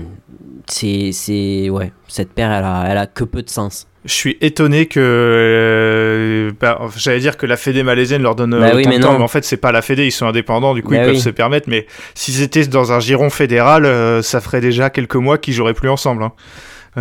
[0.66, 1.12] c'est.
[1.12, 3.86] c'est- Ouais, cette paire, elle a, elle a que peu de sens.
[4.04, 4.98] Je suis étonné que.
[5.00, 9.02] euh, bah, J'allais dire que la Fédé malaisienne leur donne Bah autant oui, mais de
[9.02, 9.18] temps, non.
[9.18, 11.16] mais en fait, c'est pas la Fédé, ils sont indépendants, du coup, Bah ils peuvent
[11.20, 11.68] se permettre.
[11.68, 15.74] Mais s'ils étaient dans un giron fédéral, euh, ça ferait déjà quelques mois qu'ils joueraient
[15.74, 16.24] plus ensemble.
[16.24, 16.32] hein.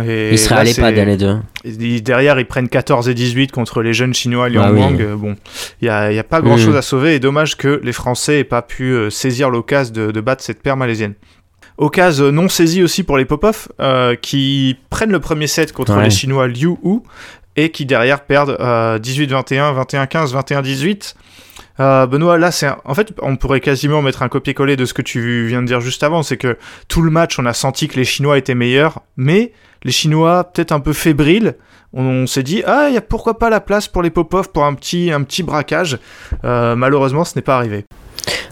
[0.06, 2.00] Et Ils seraient l'EHPAD, c'est- les deux.
[2.00, 4.80] Derrière, ils prennent 14 et 18 contre les jeunes chinois Liang Ah oui.
[4.80, 5.00] Wang.
[5.02, 5.36] Euh, Bon,
[5.82, 6.76] il n'y a, pas grand chose Mhm.
[6.76, 10.20] à sauver et dommage que les Français aient pas pu euh, saisir l'occasion de, de
[10.22, 11.12] battre cette paire malaisienne.
[11.78, 16.04] Occasion non saisie aussi pour les Popov euh, qui prennent le premier set contre Ouais.
[16.04, 16.98] les Chinois Liu Hu
[17.56, 21.14] et qui derrière perdent euh, 18-21, 21-15, 21-18.
[21.80, 24.92] Euh, Benoît, là, c'est un- en fait, on pourrait quasiment mettre un copier-coller de ce
[24.94, 26.22] que tu viens de dire juste avant.
[26.22, 26.56] C'est que
[26.88, 30.72] tout le match, on a senti que les Chinois étaient meilleurs, mais les Chinois, peut-être
[30.72, 31.54] un peu fébriles,
[31.94, 34.64] on, s'est dit, ah, il y a pourquoi pas la place pour les Popov pour
[34.64, 35.98] un petit, un petit braquage.
[36.44, 37.84] Euh, malheureusement, ce n'est pas arrivé.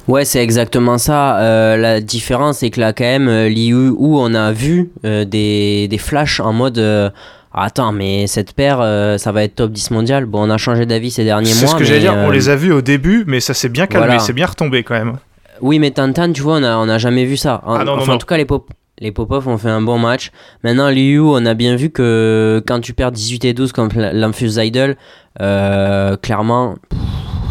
[0.09, 1.39] Ouais, c'est exactement ça.
[1.39, 5.25] Euh, la différence, c'est que là, quand même, euh, Liu, où on a vu euh,
[5.25, 7.11] des, des flashs en mode euh,
[7.53, 8.79] Attends, mais cette paire,
[9.19, 10.25] ça va être top 10 mondial.
[10.25, 11.75] Bon, on a changé d'avis ces derniers C'est mois.
[11.75, 12.15] ce que j'allais dire.
[12.17, 14.21] On les a vus au début, mais ça s'est bien calmé, Voilà.
[14.21, 15.17] c'est bien retombé quand même.
[15.61, 17.61] Oui, mais Tantan, tu vois, on a, on a jamais vu ça.
[17.67, 18.15] En, Ah non, non, enfin, non.
[18.15, 18.71] en tout cas, les pop.
[19.01, 20.31] Les Popov ont fait un bon match.
[20.63, 24.53] Maintenant, Liu, on a bien vu que quand tu perds 18 et 12 contre l'Amphus
[24.59, 24.95] Idol,
[25.41, 26.77] euh, clairement,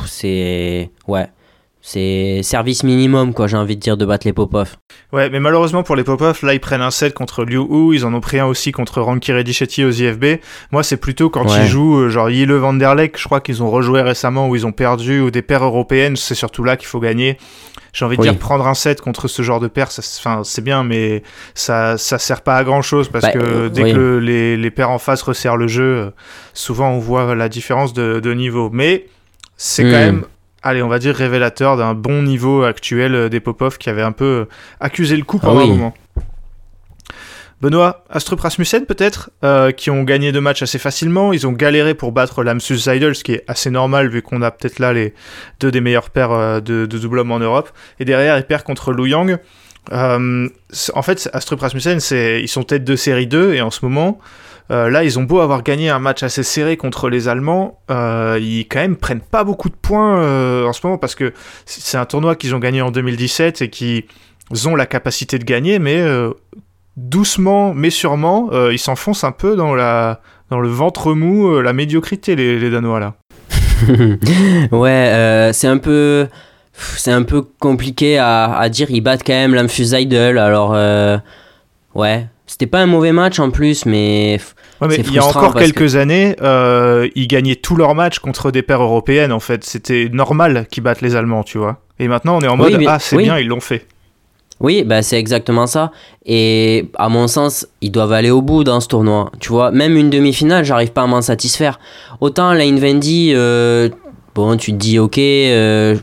[0.05, 0.91] c'est.
[1.07, 1.27] Ouais.
[1.81, 4.75] C'est service minimum, quoi, j'ai envie de dire, de battre les Popov.
[5.13, 8.05] Ouais, mais malheureusement pour les Popov, là ils prennent un set contre Liu Hu, ils
[8.05, 10.41] en ont pris un aussi contre Ranky Reddichetti aux IFB.
[10.71, 11.61] Moi c'est plutôt quand Ouais.
[11.61, 14.73] ils jouent euh, genre Yile Vanderleck, je crois qu'ils ont rejoué récemment où ils ont
[14.73, 17.37] perdu, ou des paires européennes, c'est surtout là qu'il faut gagner.
[17.93, 18.29] J'ai envie de Oui.
[18.29, 21.23] dire prendre un set contre ce genre de paires, c'est bien, mais
[21.55, 23.93] ça, ça sert pas à grand chose parce Bah, que euh, dès oui.
[23.93, 26.09] que les, les paires en face resserrent le jeu, euh,
[26.53, 28.69] souvent on voit la différence de, de niveau.
[28.71, 29.07] Mais
[29.57, 29.91] c'est quand Hmm.
[29.91, 30.25] même,
[30.63, 34.11] allez, on va dire révélateur d'un bon niveau actuel euh, des Popov qui avait un
[34.11, 34.45] peu euh,
[34.79, 35.65] accusé le coup Ah pendant oui.
[35.71, 35.93] un moment.
[37.61, 41.33] Benoît, Astrup Rasmussen peut-être, euh, qui ont gagné deux matchs assez facilement.
[41.33, 44.49] Ils ont galéré pour battre l'Amsus Idol, ce qui est assez normal vu qu'on a
[44.51, 45.13] peut-être là les
[45.59, 47.69] deux des meilleurs paires de, de double homme en Europe.
[47.99, 49.39] Et derrière, ils perdent contre Lu Yang.
[49.91, 50.47] Euh,
[50.93, 51.99] en fait, Astrup Rasmussen,
[52.39, 54.19] ils sont tête de série 2 et en ce moment,
[54.71, 58.37] euh, là, ils ont beau avoir gagné un match assez serré contre les Allemands, euh,
[58.39, 61.33] ils quand même prennent pas beaucoup de points euh, en ce moment parce que
[61.65, 64.05] c'est un tournoi qu'ils ont gagné en 2017 et qui
[64.67, 66.03] ont la capacité de gagner, mais
[66.97, 72.35] doucement mais sûrement, ils s'enfoncent un peu dans la dans le ventre mou, la médiocrité
[72.35, 73.15] les, Danois là.
[74.71, 76.27] ouais, c'est un peu.
[77.59, 78.89] Compliqué à, dire.
[78.89, 80.39] Ils battent quand même l'Amphus Idol.
[80.39, 80.71] Alors,
[81.93, 82.27] ouais.
[82.59, 84.37] C'était pas un mauvais match en plus, mais.
[84.81, 88.19] Ouais, mais C'est il y a encore quelques années, euh, ils gagnaient tous leurs matchs
[88.19, 89.63] contre des paires européennes en fait.
[89.63, 91.77] C'était normal qu'ils battent les Allemands, tu vois.
[91.99, 93.23] Et maintenant on est en mode Oui, mais- ah c'est oui.
[93.23, 93.85] bien ils l'ont fait.
[94.59, 95.91] Oui, bah c'est exactement ça.
[96.25, 99.31] Et à mon sens, ils doivent aller au bout dans ce tournoi.
[99.39, 101.79] Tu vois, même une demi-finale, j'arrive pas à m'en satisfaire.
[102.19, 103.87] Autant Lane Vendy, euh,
[104.35, 105.17] bon, tu te dis, ok.
[105.17, 105.95] euh,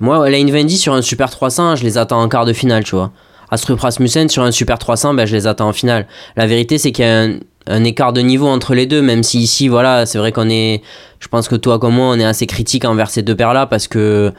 [0.00, 2.96] moi, Lane Vendy sur un Super 300, je les attends en quart de finale, tu
[2.96, 3.12] vois.
[3.52, 6.06] Astrup Rasmussen sur un Super 300, ben, je les attends en finale.
[6.36, 7.28] La vérité, c'est qu'il y a
[7.66, 10.80] un, écart de niveau entre les deux, même si ici, voilà, c'est vrai qu'on est.
[11.20, 13.86] Je pense que toi, comme moi, on est assez critique envers ces deux paires-là parce
[13.86, 14.32] que.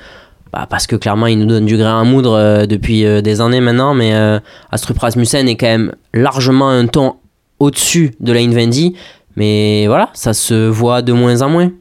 [0.52, 3.42] Bah, parce que clairement, ils nous donnent du grain à moudre euh, depuis euh, des
[3.42, 4.40] années maintenant, mais euh,
[4.72, 7.16] Astrup Rasmussen est quand même largement un ton
[7.60, 8.96] au-dessus de Lane Vendy,
[9.36, 11.72] mais voilà, ça se voit de moins en moins.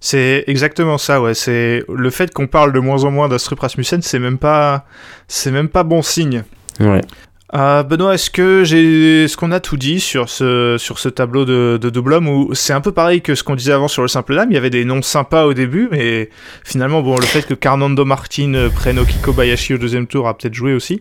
[0.00, 1.34] C'est exactement ça, ouais.
[1.34, 4.84] C'est le fait qu'on parle de moins en moins d'Astrup Rasmussen, c'est même pas,
[5.28, 6.42] c'est même pas bon signe.
[6.80, 7.00] Ouais.
[7.54, 11.46] Euh, Benoît, est-ce que j'ai, est-ce qu'on a tout dit sur ce sur ce tableau
[11.46, 14.02] de, de double homme ou c'est un peu pareil que ce qu'on disait avant sur
[14.02, 14.50] le simple dame?
[14.50, 16.28] Il y avait des noms sympas au début, mais
[16.62, 20.52] finalement, bon, le fait que Carnando Martin prenne Okiko Bayashi au deuxième tour a peut-être
[20.52, 21.00] joué aussi.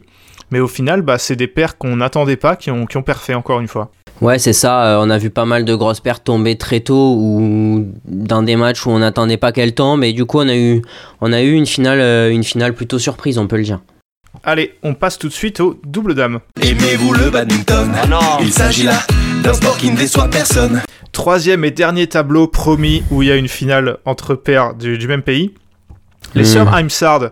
[0.50, 3.04] Mais au final, bah, c'est des paires qu'on n'attendait pas, qui ont qui ont
[3.36, 3.92] encore une fois.
[4.22, 4.86] Ouais, c'est ça.
[4.86, 8.56] euh, on a vu pas mal de grosses pertes tomber très tôt ou dans des
[8.56, 10.06] matchs où on n'attendait pas qu'elles tombent.
[10.06, 10.82] Et du coup, on a eu,
[11.20, 13.82] on a eu une finale, euh, une finale plutôt surprise, on peut le dire.
[14.50, 16.40] Allez, on passe tout de suite au double dame.
[16.62, 17.92] Aimez-vous le badminton
[18.40, 18.98] Il s'agit là
[19.44, 20.82] d'un sport qui ne déçoit personne.
[21.12, 25.06] Troisième et dernier tableau promis où il y a une finale entre paires du, du
[25.10, 25.54] même pays.
[26.34, 26.46] Les Mm.
[26.46, 27.32] sœurs Heimsard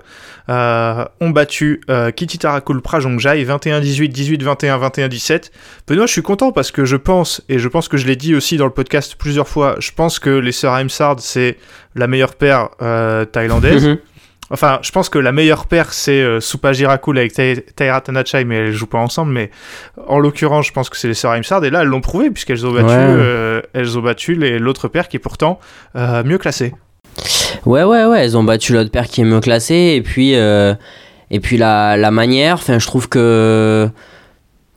[0.50, 5.52] euh, ont battu euh, Kititarakul Prajongjai 21-18, 18-21, 21-17.
[5.88, 8.36] Benoît, je suis content parce que je pense, et je pense que je l'ai dit
[8.36, 11.56] aussi dans le podcast plusieurs fois, je pense que les sœurs Heimsard, c'est
[11.96, 13.88] la meilleure paire euh, thaïlandaise.
[13.88, 13.98] Mhm.
[14.52, 18.44] Enfin, je pense que la meilleure paire, c'est euh, Supa Jirakul avec Tai- Taira Tanachai,
[18.46, 19.32] mais elles jouent pas ensemble.
[19.32, 19.50] Mais
[20.08, 21.66] en l'occurrence, je pense que c'est les sœurs Imsard.
[21.66, 22.94] Et là, elles l'ont prouvé, puisqu'elles ont battu, Ouais.
[22.96, 25.60] euh, elles ont battu l'autre paire qui est pourtant
[25.96, 26.76] euh, mieux classée.
[27.66, 29.94] Ouais, ouais, ouais, elles ont battu l'autre paire qui est mieux classé.
[29.96, 30.76] Et puis, euh,
[31.32, 33.90] et puis la, la manière, enfin, je trouve que.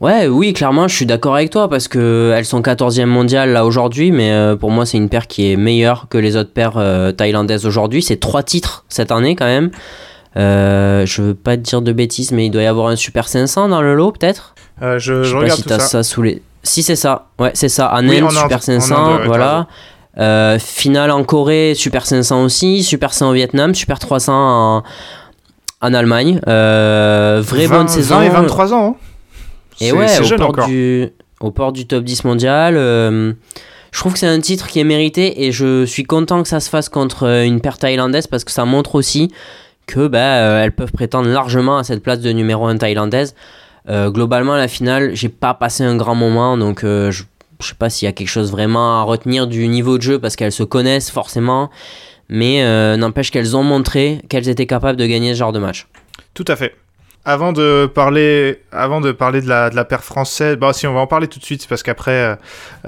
[0.00, 3.64] Ouais, oui, clairement, je suis d'accord avec toi parce que elles sont 14e mondiale là
[3.66, 6.74] aujourd'hui, mais euh, pour moi, c'est une paire qui est meilleure que les autres paires
[6.76, 8.00] euh, thaïlandaises aujourd'hui.
[8.00, 9.70] C'est trois titres cette année quand même.
[10.37, 13.26] Euh, je veux pas te dire de bêtises, mais il doit y avoir un Super
[13.26, 14.54] 500 dans le lot, peut-être?
[14.82, 15.87] Euh, je, Je je sais pas regarde si tout t'as ça.
[15.88, 16.42] ça sous les.
[16.62, 17.26] Si, c'est ça.
[17.40, 17.92] Ouais, c'est ça.
[17.92, 19.66] En Oui, Super en 500, Inde, ouais, t'as voilà.
[20.18, 22.84] Euh, finale en Corée, Super 500 aussi.
[22.84, 24.82] Super 100 au Vietnam, Super 300 en,
[25.80, 26.40] en Allemagne.
[26.46, 28.16] Euh, vraie 20 bonne saison.
[28.18, 28.96] 20 et 23 ans.
[28.96, 29.04] hein.
[29.80, 30.66] Et ouais, au jeune port, encore.
[30.66, 31.08] du,
[31.40, 32.76] au port du top 10 mondial.
[32.76, 33.32] euh,
[33.90, 36.60] je trouve que c'est un titre qui est mérité et je suis content que ça
[36.60, 39.32] se fasse contre euh, une paire thaïlandaise parce que ça montre aussi
[39.86, 43.34] que bah, euh, elles peuvent prétendre largement à cette place de numéro 1 thaïlandaise.
[43.88, 47.22] Euh, globalement, la finale, j'ai pas passé un grand moment donc euh, je,
[47.60, 50.18] je sais pas s'il y a quelque chose vraiment à retenir du niveau de jeu
[50.18, 51.70] parce qu'elles se connaissent forcément.
[52.28, 52.62] Mais
[52.98, 55.86] n'empêche qu'elles ont montré qu'elles étaient capables de gagner ce genre de match.
[56.34, 56.74] Tout à fait.
[57.28, 60.94] Avant de parler, avant de parler de la, de la paire française, bah si on
[60.94, 62.36] va en parler tout de suite parce qu'après euh,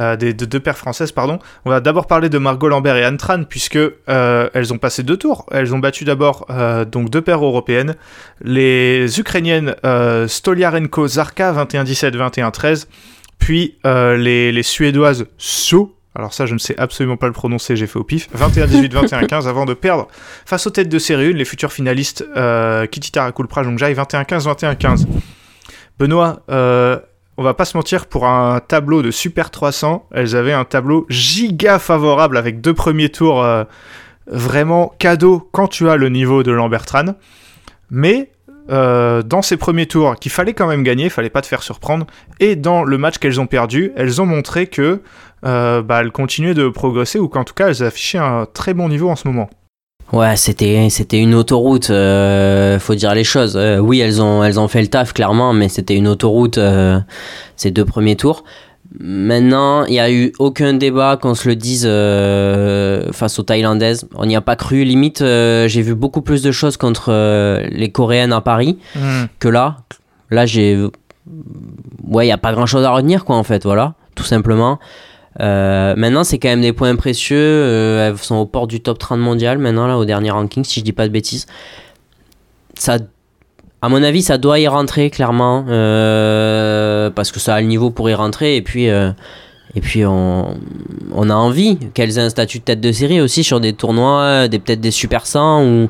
[0.01, 3.05] euh, des de deux paires françaises, pardon, on va d'abord parler de Margot Lambert et
[3.05, 5.45] Anne Tran puisque euh, elles ont passé deux tours.
[5.51, 6.47] Elles ont battu d'abord
[6.91, 7.97] donc deux paires européennes,
[8.41, 9.75] les ukrainiennes
[10.27, 12.87] Stoliarenko Zarka 21-17, 21-13,
[13.39, 16.00] puis les, les suédoises So.
[16.17, 18.29] Alors ça, je ne sais absolument pas le prononcer, j'ai fait au pif.
[18.37, 20.09] 21-18, 21-15 avant de perdre
[20.45, 25.07] face aux têtes de série 1, les futurs finalistes euh, Kititara Jongjai 21-15, 21-15.
[25.99, 26.99] Benoît, euh,
[27.37, 31.07] on va pas se mentir, pour un tableau de Super 300, elles avaient un tableau
[31.09, 33.65] giga favorable avec deux premiers tours euh,
[34.27, 37.15] vraiment cadeau quand tu as le niveau de Lambertran.
[37.91, 38.31] Mais
[38.71, 41.63] euh, dans ces premiers tours, qu'il fallait quand même gagner, il fallait pas te faire
[41.63, 42.07] surprendre,
[42.39, 45.03] et dans le match qu'elles ont perdu, elles ont montré que
[45.45, 48.89] euh, bah, elles continuaient de progresser, ou qu'en tout cas elles affichaient un très bon
[48.89, 49.51] niveau en ce moment.
[50.13, 51.91] Ouais, c'était une autoroute.
[51.91, 53.57] euh, faut dire les choses.
[53.81, 56.59] Oui, elles ont fait le taf clairement, mais c'était une autoroute
[57.55, 58.43] ces deux premiers tours.
[58.99, 64.09] Maintenant, il n'y a eu aucun débat qu'on se le dise euh, face aux Thaïlandaises.
[64.17, 64.83] On n'y a pas cru.
[64.83, 68.79] Limite, euh, j'ai vu beaucoup plus de choses contre euh, les Coréennes à Paris
[69.39, 69.77] que là.
[70.31, 70.77] Là, j'ai.
[72.09, 74.81] Ouais, il n'y a pas grand chose à retenir, quoi, en fait, voilà, tout simplement.
[75.39, 77.99] Maintenant, c'est quand même des points précieux.
[78.01, 80.85] elles sont au port du top 30 mondial, maintenant, là, au dernier ranking, si je
[80.85, 81.47] dis pas de bêtises.
[82.75, 82.99] Ça.
[83.83, 87.91] À mon avis, ça doit y rentrer, clairement, euh, parce que ça a le niveau
[87.91, 88.89] pour y rentrer, et puis.
[88.91, 89.11] euh,
[89.77, 90.57] et puis on,
[91.15, 94.49] on a envie qu'elles aient un statut de tête de série aussi sur des tournois,
[94.49, 95.89] des peut-être des Super 100 ou,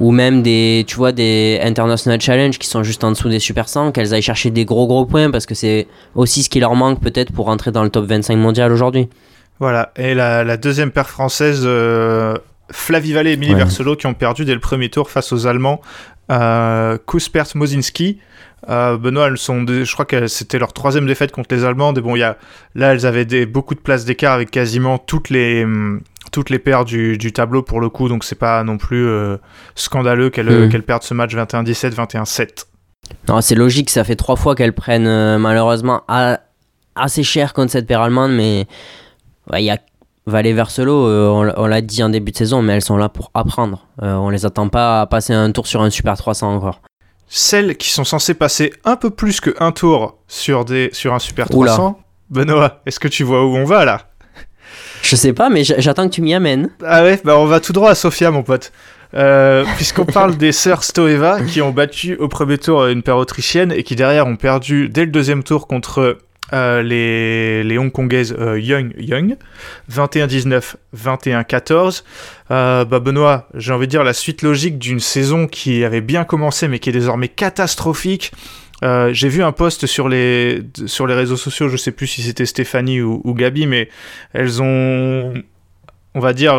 [0.00, 3.70] ou même des tu vois des International Challenge qui sont juste en dessous des Super
[3.70, 6.74] 100, qu'elles aillent chercher des gros gros points parce que c'est aussi ce qui leur
[6.74, 9.08] manque peut-être pour rentrer dans le top 25 mondial aujourd'hui.
[9.60, 12.36] Voilà, et la, la deuxième paire française, euh,
[12.70, 13.58] Flavie Vallée et Emily Ouais.
[13.60, 15.80] Versolo, qui ont perdu dès le premier tour face aux Allemands,
[16.32, 18.18] euh, Kuspert Mozinski.
[18.68, 21.98] Euh, Benoît, elles sont des- je crois que c'était leur troisième défaite contre les Allemandes.
[21.98, 22.36] Et bon, y a,
[22.76, 26.60] là, elles avaient des, beaucoup de places d'écart avec quasiment toutes les, hum, toutes les
[26.60, 29.36] paires du, du tableau pour le coup, donc c'est pas non plus euh,
[29.74, 32.66] scandaleux qu'elles perdent ce match 21-17, 21-7.
[33.28, 36.02] Non, c'est logique, ça fait trois fois qu'elles prennent euh, malheureusement
[36.94, 38.66] assez cher contre cette paire allemande, mais
[39.50, 39.78] ouais, il y a
[40.26, 42.96] Valet Verselo, euh, on, l'a- on l'a dit en début de saison, mais elles sont
[42.96, 43.86] là pour apprendre.
[44.02, 46.80] Euh, on les attend pas à passer un tour sur un Super 300 encore.
[47.26, 51.18] Celles qui sont censées passer un peu plus que un tour sur, des, sur un
[51.18, 51.72] Super Oula.
[51.72, 51.98] 300,
[52.30, 54.02] Benoît, est-ce que tu vois où on va là?
[55.02, 56.70] Je sais pas, mais j'attends que tu m'y amènes.
[56.86, 58.70] Ah ouais, bah on va tout droit à Sofia, mon pote.
[59.14, 63.72] Euh, Puisqu'on parle des sœurs Stoeva qui ont battu au premier tour une paire autrichienne
[63.72, 66.18] et qui derrière ont perdu dès le deuxième tour contre
[66.52, 69.36] euh, les, les Hongkongaises euh, Young Young
[69.90, 72.02] 21-19, 21-14.
[72.50, 76.24] Euh, bah Benoît, j'ai envie de dire la suite logique d'une saison qui avait bien
[76.24, 78.32] commencé mais qui est désormais catastrophique.
[78.82, 80.60] J'ai vu un post sur les,
[80.98, 83.88] réseaux sociaux, je sais plus si c'était Stéphanie ou, ou Gabi, mais
[84.32, 85.34] elles ont,
[86.14, 86.54] on va dire,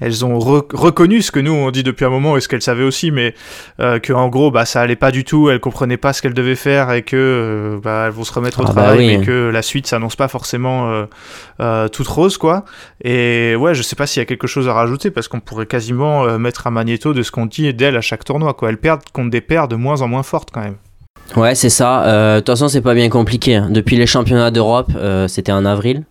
[0.00, 2.62] elles ont re- reconnu ce que nous on dit depuis un moment et ce qu'elles
[2.62, 3.34] savaient aussi, mais
[3.80, 6.34] euh, que en gros bah ça allait pas du tout, elles comprenaient pas ce qu'elles
[6.34, 9.18] devaient faire et que euh, bah, elles vont se remettre au Ah bah travail, oui.
[9.18, 11.04] mais que la suite s'annonce pas forcément
[11.60, 12.64] euh, toute rose quoi.
[13.04, 15.66] Et ouais, je sais pas s'il y a quelque chose à rajouter parce qu'on pourrait
[15.66, 18.70] quasiment mettre un magnéto de ce qu'on dit d'elles à chaque tournoi quoi.
[18.70, 20.76] Elles perdent contre des paires de moins en moins fortes quand même.
[21.36, 22.34] Ouais, c'est ça.
[22.36, 23.54] De toute façon, c'est pas bien compliqué.
[23.56, 23.68] hein.
[23.70, 24.90] Depuis les championnats d'Europe,
[25.28, 26.04] c'était en avril,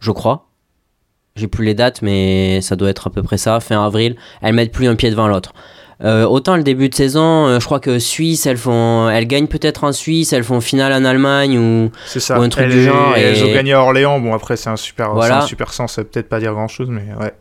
[0.00, 0.45] je crois.
[1.36, 4.16] J'ai plus les dates, mais ça doit être à peu près ça, fin avril.
[4.42, 5.52] Elles mettent plus un pied devant l'autre.
[6.04, 9.46] Euh, autant le début de saison, euh, je crois que Suisse, elles font, elles gagnent
[9.46, 12.38] peut-être en Suisse, elles font finale en Allemagne ou, ça.
[12.38, 13.14] ou un truc Elles- du genre.
[13.16, 14.20] Elles et- ont gagné à Orléans.
[14.20, 15.38] Bon, après, c'est un super, Voilà.
[15.38, 15.94] un super sens.
[15.94, 17.32] Ça veut peut-être pas dire grand chose, mais ouais.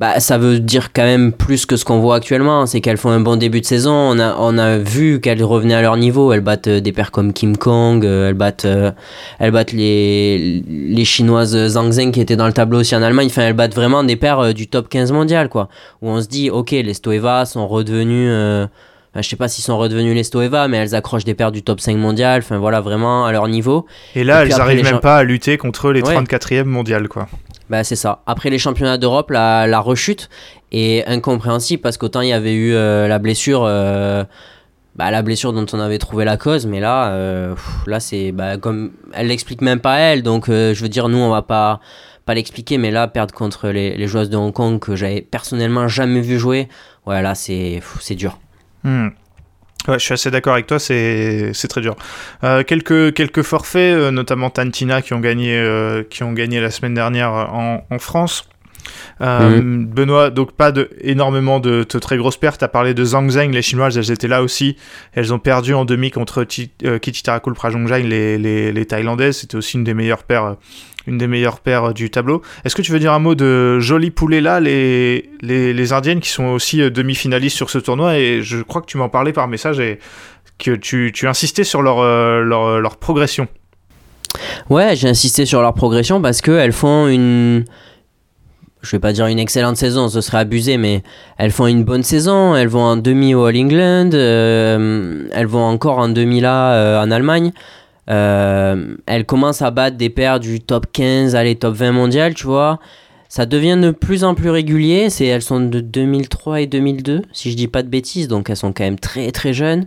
[0.00, 2.66] Bah, ça veut dire quand même plus que ce qu'on voit actuellement.
[2.66, 3.90] C'est qu'elles font un bon début de saison.
[3.92, 6.32] On a, on a vu qu'elles revenaient à leur niveau.
[6.32, 8.04] Elles battent euh, des pairs comme Kim Kong.
[8.04, 8.92] euh, Elles battent, euh,
[9.40, 13.26] elles battent les, les chinoises Zhang Zheng qui étaient dans le tableau aussi en Allemagne.
[13.26, 15.68] Enfin, elles battent vraiment des pairs euh, du top 15 mondial, quoi.
[16.00, 18.28] Où on se dit, ok, les Stoeva sont redevenus.
[18.30, 18.66] euh,
[19.12, 21.62] enfin, je sais pas s'ils sont redevenus les Stoeva, mais elles accrochent des paires du
[21.64, 22.42] top 5 mondial.
[22.44, 23.84] Enfin, voilà, vraiment à leur niveau.
[24.14, 26.14] Et là, Et elles arrivent même pas à lutter contre les Ouais.
[26.14, 27.26] 34e mondiales, quoi.
[27.70, 28.22] Bah, c'est ça.
[28.26, 30.28] Après les championnats d'Europe, la, la rechute
[30.72, 34.24] est incompréhensible parce qu'autant il y avait eu euh, la blessure, euh,
[34.96, 37.54] bah, la blessure dont on avait trouvé la cause, mais là, euh,
[37.86, 41.18] là c'est bah, comme elle l'explique même pas elle, donc euh, je veux dire nous
[41.18, 41.80] on va pas
[42.24, 45.88] pas l'expliquer, mais là perdre contre les, les joueuses de Hong Kong que j'avais personnellement
[45.88, 46.68] jamais vu jouer,
[47.06, 48.38] ouais c'est c'est dur.
[48.82, 49.08] Hmm.
[49.86, 51.96] Ouais, je suis assez d'accord avec toi, c'est très dur.
[52.44, 56.70] Euh, quelques, quelques forfaits, euh, notamment Tantina, qui ont gagné, euh, qui ont gagné la
[56.70, 58.48] semaine dernière en, en France.
[59.20, 62.58] Euh, Benoît, donc pas de, énormément de, de très grosses pertes.
[62.58, 64.76] Tu as parlé de Zhang Zheng, les Chinoises, elles étaient là aussi.
[65.14, 69.38] Elles ont perdu en demi contre Chi- Kichitarakul Prajongjai, les, les, les Thaïlandaises.
[69.38, 70.56] C'était aussi une des meilleures paires,
[71.08, 72.42] une des meilleures paires euh, du tableau.
[72.64, 76.20] Est-ce que tu veux dire un mot de Joli Poulet là, les, les, les Indiennes
[76.20, 79.32] qui sont aussi euh, demi-finalistes sur ce tournoi Et je crois que tu m'en parlais
[79.32, 79.98] par message et
[80.58, 83.48] que tu, tu insistais sur leur, euh, leur, progression.
[84.68, 87.64] Ouais, j'ai insisté sur leur progression parce que elles font une.
[88.82, 91.02] Je vais pas dire une excellente saison, ce serait abusé, mais
[91.36, 92.54] elles font une bonne saison.
[92.54, 97.52] Elles vont en demi au All England, elles vont encore en demi là en Allemagne.
[98.08, 102.34] Euh, elles commencent à battre des paires du top 15 à les top 20 mondial,
[102.34, 102.78] tu vois.
[103.28, 105.10] Ça devient de plus en plus régulier.
[105.10, 108.56] C'est, elles sont de 2003 et 2002, si je dis pas de bêtises, donc elles
[108.56, 109.86] sont quand même très très jeunes.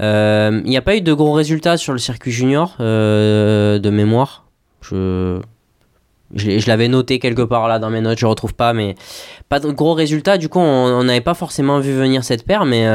[0.00, 3.88] Euh, Il n'y a pas eu de gros résultats sur le circuit junior euh, de
[3.88, 4.44] mémoire.
[4.82, 5.40] Je,
[6.34, 8.94] je, je l'avais noté quelque part là dans mes notes, je retrouve pas, mais
[9.48, 10.36] pas de gros résultats.
[10.36, 12.86] Du coup, on n'avait pas forcément vu venir cette paire, mais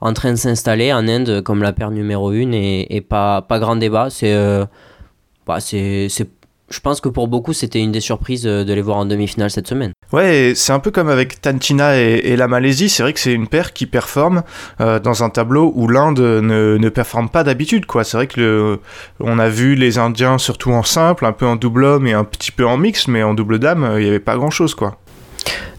[0.00, 3.76] en train de s'installer en Inde comme la paire numéro 1 et, pas, pas grand
[3.76, 4.08] débat.
[4.10, 4.64] C'est, euh,
[5.46, 6.08] bah, c'est,
[6.68, 9.68] je pense que pour beaucoup, c'était une des surprises de les voir en demi-finale cette
[9.68, 9.92] semaine.
[10.12, 12.88] Ouais, c'est un peu comme avec Tantina et, et la Malaisie.
[12.88, 14.42] C'est vrai que c'est une paire qui performe
[14.80, 17.86] euh, dans un tableau où l'Inde ne, ne performe pas d'habitude.
[17.86, 18.02] quoi.
[18.02, 18.80] C'est vrai que le,
[19.20, 22.24] on a vu les Indiens surtout en simple, un peu en double homme et un
[22.24, 24.74] petit peu en mix, mais en double dame, euh, il n'y avait pas grand chose.
[24.74, 24.98] quoi.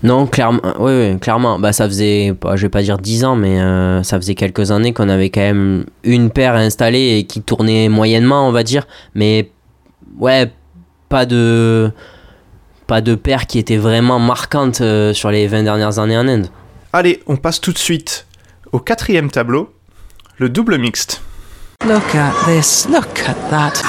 [0.03, 1.59] Non, clairement, oui, oui, clairement.
[1.59, 4.71] Bah, ça faisait, bah, je vais pas dire 10 ans, mais euh, ça faisait quelques
[4.71, 8.87] années qu'on avait quand même une paire installée et qui tournait moyennement, on va dire.
[9.15, 9.49] Mais
[10.19, 10.51] ouais,
[11.09, 11.91] pas de,
[12.85, 16.47] pas de paire qui était vraiment marquante euh, sur les 20 dernières années en Inde.
[16.93, 18.27] Allez, on passe tout de suite
[18.71, 19.73] au quatrième tableau,
[20.37, 21.21] le double mixte.
[21.85, 22.87] Look at this.
[22.89, 23.81] Look at that.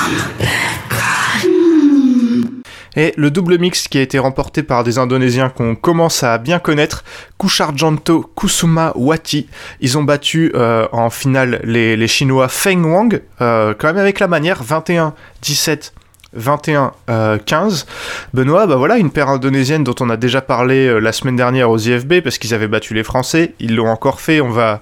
[2.99, 6.59] Et le double mixte qui a été remporté par des Indonésiens qu'on commence à bien
[6.59, 7.05] connaître,
[7.39, 9.47] Kusharjanto Kusuma Wati.
[9.81, 14.27] Ils ont battu euh, en finale les, Chinois Feng Wang, euh, quand même avec la
[14.27, 15.93] manière, 21-17.
[16.37, 17.87] 21-15.
[18.35, 21.71] Benoît, bah voilà, une paire indonésienne dont on a déjà parlé euh, la semaine dernière
[21.71, 23.55] aux IFB parce qu'ils avaient battu les Français.
[23.61, 24.81] Ils l'ont encore fait, on va,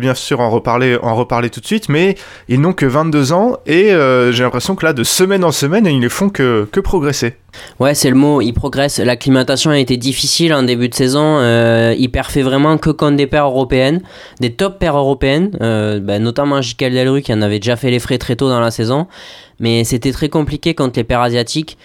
[0.00, 0.98] bien sûr en reparler,
[1.50, 2.16] tout de suite, mais
[2.48, 5.86] ils n'ont que 22 ans et euh, j'ai l'impression que là, de semaine en semaine,
[5.86, 7.36] ils ne font que progresser.
[7.80, 8.98] Ouais, c'est le mot, il progresse.
[8.98, 11.38] L'acclimatation a été difficile en début de saison.
[11.38, 14.02] Euh, il perfait vraiment que contre des paires européennes,
[14.40, 17.98] des top paires européennes, euh, bah, notamment Jikel Delru qui en avait déjà fait les
[17.98, 19.06] frais très tôt dans la saison.
[19.60, 21.78] Mais c'était très compliqué contre les paires asiatiques.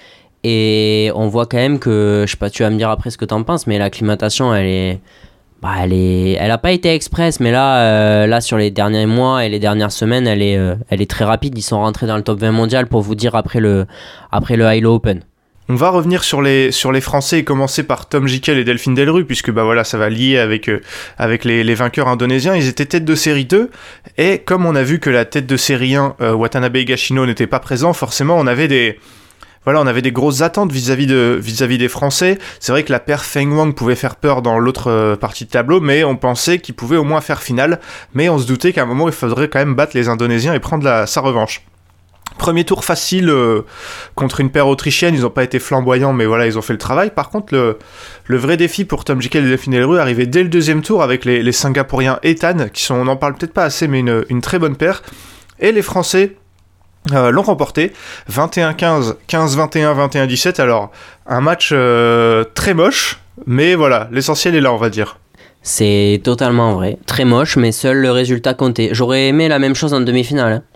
[0.43, 3.17] Et on voit quand même que, je sais pas, tu vas me dire après ce
[3.17, 4.99] que t'en penses, mais l'acclimatation, elle est.
[5.61, 9.45] Bah, elle elle a pas été express, mais là, euh, là sur les derniers mois
[9.45, 11.57] et les dernières semaines, elle est, euh, elle est très rapide.
[11.57, 13.85] Ils sont rentrés dans le top 20 mondial pour vous dire après le,
[14.29, 15.23] après le Open.
[15.69, 18.95] On va revenir sur les, sur les Français et commencer par Tom Jikel et Delphine
[18.95, 20.81] Delru, puisque bah voilà, ça va lier avec, euh,
[21.17, 22.53] avec les, les vainqueurs indonésiens.
[22.53, 23.71] Ils étaient tête de série 2,
[24.17, 27.47] et comme on a vu que la tête de série 1, euh, Watanabe Higashino, n'était
[27.47, 28.99] pas présent, forcément, on avait des.
[29.63, 32.37] Voilà, on avait des grosses attentes vis-à-vis de, vis-à-vis des Français.
[32.59, 35.49] C'est vrai que la paire Feng Wang pouvait faire peur dans l'autre euh, partie de
[35.49, 37.79] tableau, mais on pensait qu'il pouvait au moins faire finale.
[38.13, 40.59] Mais on se doutait qu'à un moment, il faudrait quand même battre les Indonésiens et
[40.59, 41.61] prendre la, sa revanche.
[42.37, 43.61] Premier tour facile euh,
[44.15, 46.79] contre une paire autrichienne, ils n'ont pas été flamboyants, mais voilà, ils ont fait le
[46.79, 47.11] travail.
[47.11, 50.81] Par contre, le, vrai défi pour Tom Jikel et Delphine Delru arrivait dès le deuxième
[50.81, 54.25] tour avec les, Singapouriens Ethan, qui sont, on n'en parle peut-être pas assez, mais une,
[54.29, 55.03] une très bonne paire.
[55.59, 56.35] Et les Français
[57.11, 57.91] euh, l'ont remporté
[58.31, 60.61] 21-15, 15-21, 21-17.
[60.61, 60.91] Alors,
[61.27, 65.17] un match euh, très moche, mais voilà, l'essentiel est là, on va dire.
[65.61, 66.97] C'est totalement vrai.
[67.05, 68.89] Très moche, mais seul le résultat comptait.
[68.91, 70.53] J'aurais aimé la même chose en demi-finale.
[70.53, 70.72] hein.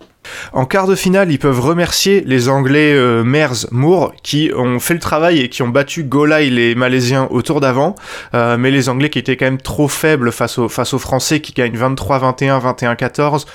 [0.52, 4.94] En quart de finale, ils peuvent remercier les Anglais euh, Mers Moore qui ont fait
[4.94, 7.94] le travail et qui ont battu Golai les Malaisiens au tour d'avant.
[8.34, 11.40] Euh, mais les Anglais qui étaient quand même trop faibles face aux, face aux Français
[11.40, 13.46] qui gagnent 23-21, 21-14.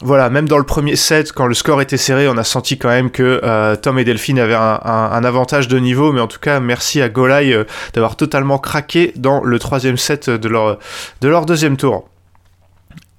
[0.00, 2.88] Voilà, même dans le premier set, quand le score était serré, on a senti quand
[2.88, 6.12] même que euh, Tom et Delphine avaient un avantage de niveau.
[6.12, 10.28] Mais en tout cas, merci à Golai euh, d'avoir totalement craqué dans le troisième set
[10.28, 10.78] de leur,
[11.20, 12.08] de leur deuxième tour.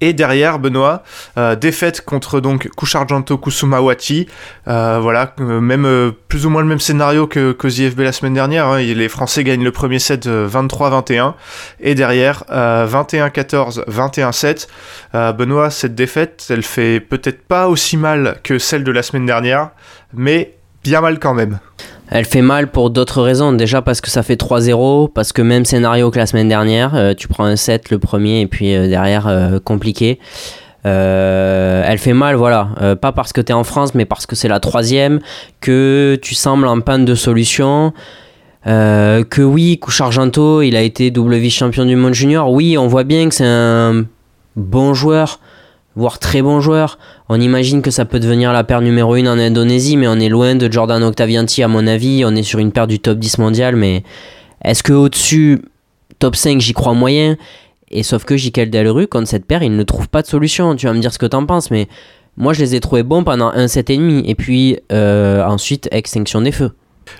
[0.05, 1.01] Et derrière, Benoît,
[1.37, 4.27] euh, défaite contre donc Kusharjanto Kusumawati.
[4.67, 8.11] Euh, voilà, euh, même euh, plus ou moins le même scénario que, que ZFB la
[8.11, 8.67] semaine dernière.
[8.67, 8.79] hein.
[8.79, 11.35] Les Français gagnent le premier set euh, 23-21.
[11.79, 14.67] Et derrière, euh, 21-14, 21-7.
[15.15, 19.25] Euh, Benoît, cette défaite, elle fait peut-être pas aussi mal que celle de la semaine
[19.25, 19.69] dernière,
[20.13, 21.59] mais bien mal quand même.
[22.15, 23.53] Elle fait mal pour d'autres raisons.
[23.53, 27.15] Déjà parce que ça fait 3-0, parce que même scénario que la semaine dernière, euh,
[27.15, 30.19] tu prends un set le premier et puis euh, derrière euh, compliqué.
[30.83, 32.95] Elle fait mal, voilà.
[33.01, 35.21] Pas parce que tu es en France, mais parce que c'est la troisième,
[35.61, 37.93] que tu sembles en panne de solution.
[38.65, 42.51] Que oui, Couchargento, il a été double vice-champion du monde junior.
[42.51, 44.03] Oui, on voit bien que c'est un
[44.57, 45.39] bon joueur,
[45.95, 46.97] voire très bon joueur.
[47.29, 50.29] On imagine que ça peut devenir la paire numéro 1 en Indonésie, mais on est
[50.29, 52.23] loin de Jordan Octavianti à mon avis.
[52.25, 54.03] On est sur une paire du top 10 mondial, mais
[54.63, 55.61] est-ce que au-dessus,
[56.19, 57.37] top 5, j'y crois moyen?
[57.91, 60.75] Et sauf que Jikel Delru, contre cette paire, il ne trouve pas de solution.
[60.75, 61.87] Tu vas me dire ce que t'en penses, mais
[62.37, 65.87] moi je les ai trouvés bons pendant un set et demi, et puis euh, ensuite,
[65.91, 66.71] extinction des feux.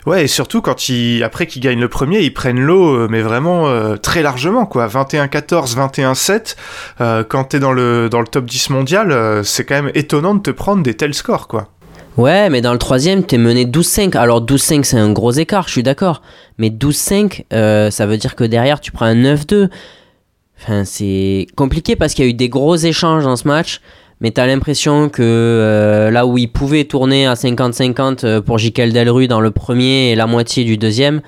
[0.06, 3.20] Ouais, et surtout quand ils, après qu'ils gagnent le premier, ils prennent l'eau, euh, mais
[3.20, 4.86] vraiment euh, très largement, quoi.
[4.86, 6.56] 21-14, 21-7,
[7.00, 10.40] euh, quand t'es dans le, dans le top 10 mondial, c'est quand même étonnant de
[10.40, 11.68] te prendre des tels scores, quoi.
[12.16, 14.16] Ouais, mais dans le troisième, t'es mené 12-5.
[14.16, 16.22] Alors 12-5, c'est un gros écart, je suis d'accord.
[16.58, 19.68] Mais 12-5, euh, ça veut dire que derrière, tu prends un 9-2.
[20.60, 23.80] Enfin, c'est compliqué parce qu'il y a eu des gros échanges dans ce match.
[24.24, 28.90] Mais t'as l'impression que euh, là où il pouvait tourner à 50-50 euh, pour Jikel
[28.90, 31.20] Delru dans le premier et la moitié du deuxième,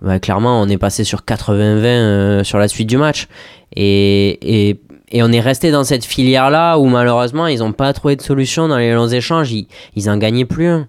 [0.00, 3.26] bah, clairement, on est passé sur 80-20 euh, sur la suite du match.
[3.74, 4.80] Et, et,
[5.10, 8.68] et on est resté dans cette filière-là où malheureusement, ils n'ont pas trouvé de solution
[8.68, 9.50] dans les longs échanges.
[9.50, 9.66] Ils,
[9.96, 10.86] ils en gagnaient plus un.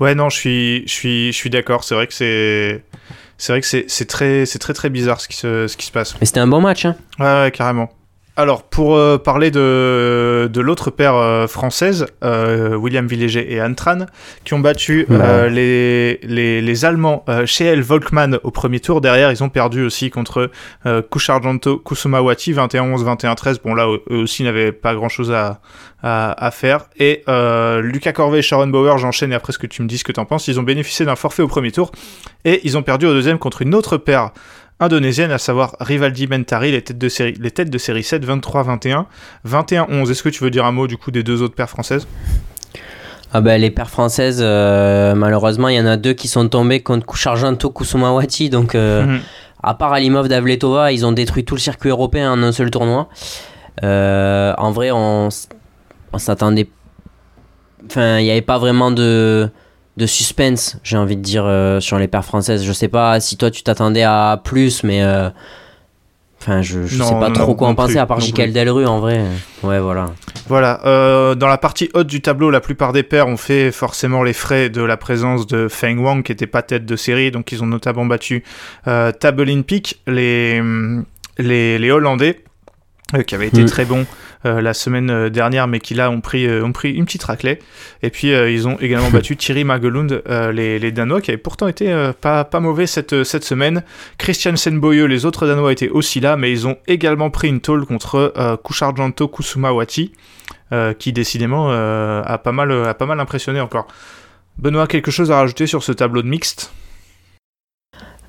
[0.00, 1.84] Ouais, non, je suis, je suis, je suis d'accord.
[1.84, 2.82] C'est vrai que c'est,
[3.36, 6.14] c'est vrai que c'est, très, très très bizarre ce qui se, ce qui se passe.
[6.18, 6.86] Mais c'était un bon match.
[6.86, 6.96] Hein.
[7.18, 7.90] Ouais, ouais, carrément.
[8.36, 13.76] Alors, pour euh, parler de, de l'autre paire euh, française, euh, William Villéger et Anne
[13.76, 14.06] Tran,
[14.44, 19.00] qui ont battu euh, les, les, les Allemands euh, chez El Volkmann au premier tour.
[19.00, 20.50] Derrière, ils ont perdu aussi contre
[20.84, 23.58] euh, Kusharjanto Kusumawati, 21-11, 21-13.
[23.64, 25.60] Bon, là, eux aussi n'avaient pas grand-chose à,
[26.02, 26.86] à, à faire.
[26.98, 29.98] Et euh, Lucas Corvée et Sharon Bauer, j'enchaîne et après ce que tu me dis
[29.98, 31.92] ce que t'en penses, ils ont bénéficié d'un forfait au premier tour
[32.44, 34.32] et ils ont perdu au deuxième contre une autre paire
[34.80, 39.04] indonésienne, à savoir Rivaldi Mentari, les têtes de série, les têtes de série 7, 23-21,
[39.46, 40.10] 21-11.
[40.10, 42.06] Est-ce que tu veux dire un mot du coup des deux autres paires françaises?
[43.32, 46.80] Ah ben, les paires françaises, euh, malheureusement, il y en a deux qui sont tombés
[46.80, 48.48] contre Kusharjanto Kusumawati.
[48.50, 49.20] Donc, euh, Mhm.
[49.62, 53.08] à part Alimov Davletova, ils ont détruit tout le circuit européen en un seul tournoi.
[53.82, 55.30] Euh, en vrai, on
[56.16, 56.68] s'attendait.
[57.86, 59.50] Enfin, il n'y avait pas vraiment de,
[59.96, 62.64] de suspense, j'ai envie de dire, euh, sur les paires françaises.
[62.64, 65.02] Je sais pas si toi tu t'attendais à plus, mais.
[65.02, 65.30] euh,
[66.40, 68.30] Enfin, je, je Non, sais pas non, trop quoi en penser, à part plus.
[68.32, 69.22] Delru en vrai.
[69.62, 70.10] Ouais, voilà.
[70.46, 74.22] Voilà, euh, dans la partie haute du tableau, la plupart des paires ont fait forcément
[74.22, 77.50] les frais de la présence de Feng Wang, qui était pas tête de série, donc
[77.52, 78.44] ils ont notamment battu
[78.84, 80.60] Tabelin Peak, les,
[81.38, 82.44] les, les Hollandais,
[83.26, 83.66] qui avaient été Mm.
[83.66, 84.04] très bons
[84.44, 87.58] la semaine euh, dernière, mais qui là ont pris, euh, ont pris une petite raclée.
[88.02, 91.38] Et puis euh, ils ont également battu Thierry Magelund, euh, les, les Danois, qui avaient
[91.38, 93.82] pourtant été euh, pas, pas mauvais cette, cette semaine.
[94.18, 97.86] Christiansen Boyeux, les autres Danois étaient aussi là, mais ils ont également pris une tôle
[97.86, 100.12] contre euh, Kusharjanto Kusumawati,
[100.72, 103.86] euh, qui décidément euh, a, pas mal, a pas mal impressionné encore.
[104.58, 106.72] Benoît, quelque chose à rajouter sur ce tableau de mixte?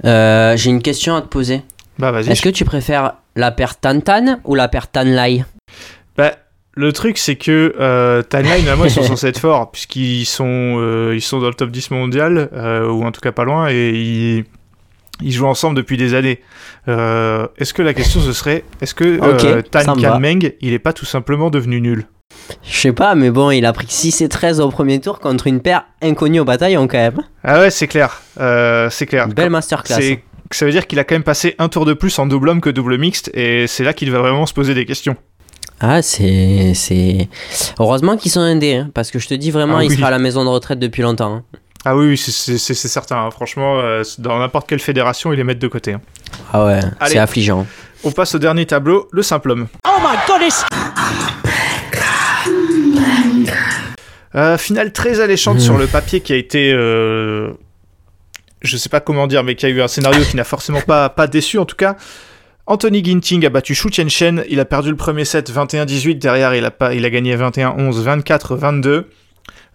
[0.03, 1.61] Euh, J'ai une question à te poser.
[1.97, 2.29] Bah vas-y.
[2.29, 5.45] Est-ce que tu préfères la paire Tantan ou la paire Tanlai
[6.17, 6.33] Bah,
[6.77, 10.45] le truc, c'est que euh, Timeline, normalement, ils sont censés être forts, puisqu'ils sont,
[10.77, 13.69] euh, ils sont dans le top 10 mondial, euh, ou en tout cas pas loin,
[13.69, 14.45] et ils,
[15.21, 16.41] ils jouent ensemble depuis des années.
[16.89, 19.95] Euh, est-ce que la question, ce serait, est-ce que Ok, euh, Tan.
[19.95, 22.05] Kanmeng, il est pas tout simplement devenu nul?
[22.63, 25.47] Je sais pas, mais bon, il a pris 6 et 13 au premier tour contre
[25.47, 27.21] une paire inconnue au bataillon quand même.
[27.43, 28.21] Ah ouais, c'est clair.
[28.35, 29.27] C'est clair.
[29.27, 30.17] Une belle masterclass.
[30.51, 32.61] Ça veut dire qu'il a quand même passé un tour de plus en double homme
[32.61, 35.15] que double mixte, et c'est là qu'il va vraiment se poser des questions.
[35.87, 36.71] Ah, c'est.
[36.73, 37.29] c'est...
[37.79, 39.95] Heureusement qu'ils sont indés, hein, parce que je te dis vraiment, Ah il oui.
[39.95, 41.31] sera à la maison de retraite depuis longtemps.
[41.35, 41.43] hein.
[41.85, 43.17] Ah oui, oui, c'est- c'est certain.
[43.17, 43.29] hein.
[43.29, 45.93] Franchement, euh, dans n'importe quelle fédération, il est mettre de côté.
[45.93, 46.01] hein.
[46.51, 47.11] Ah ouais, Allez.
[47.13, 47.67] c'est affligeant.
[48.03, 49.67] on passe au dernier tableau, le simple homme.
[49.87, 50.65] Oh my goodness!
[54.35, 56.71] Euh, finale très alléchante sur le papier qui a été.
[56.73, 57.51] euh,
[58.61, 61.09] je sais pas comment dire, mais qui a eu un scénario qui n'a forcément pas,
[61.09, 61.95] pas déçu en tout cas.
[62.67, 64.43] Anthony Ginting a battu Shu Chen.
[64.49, 66.17] Il a perdu le premier set 21-18.
[66.17, 69.03] Derrière, il a, pas, il a gagné 21-11, 24-22.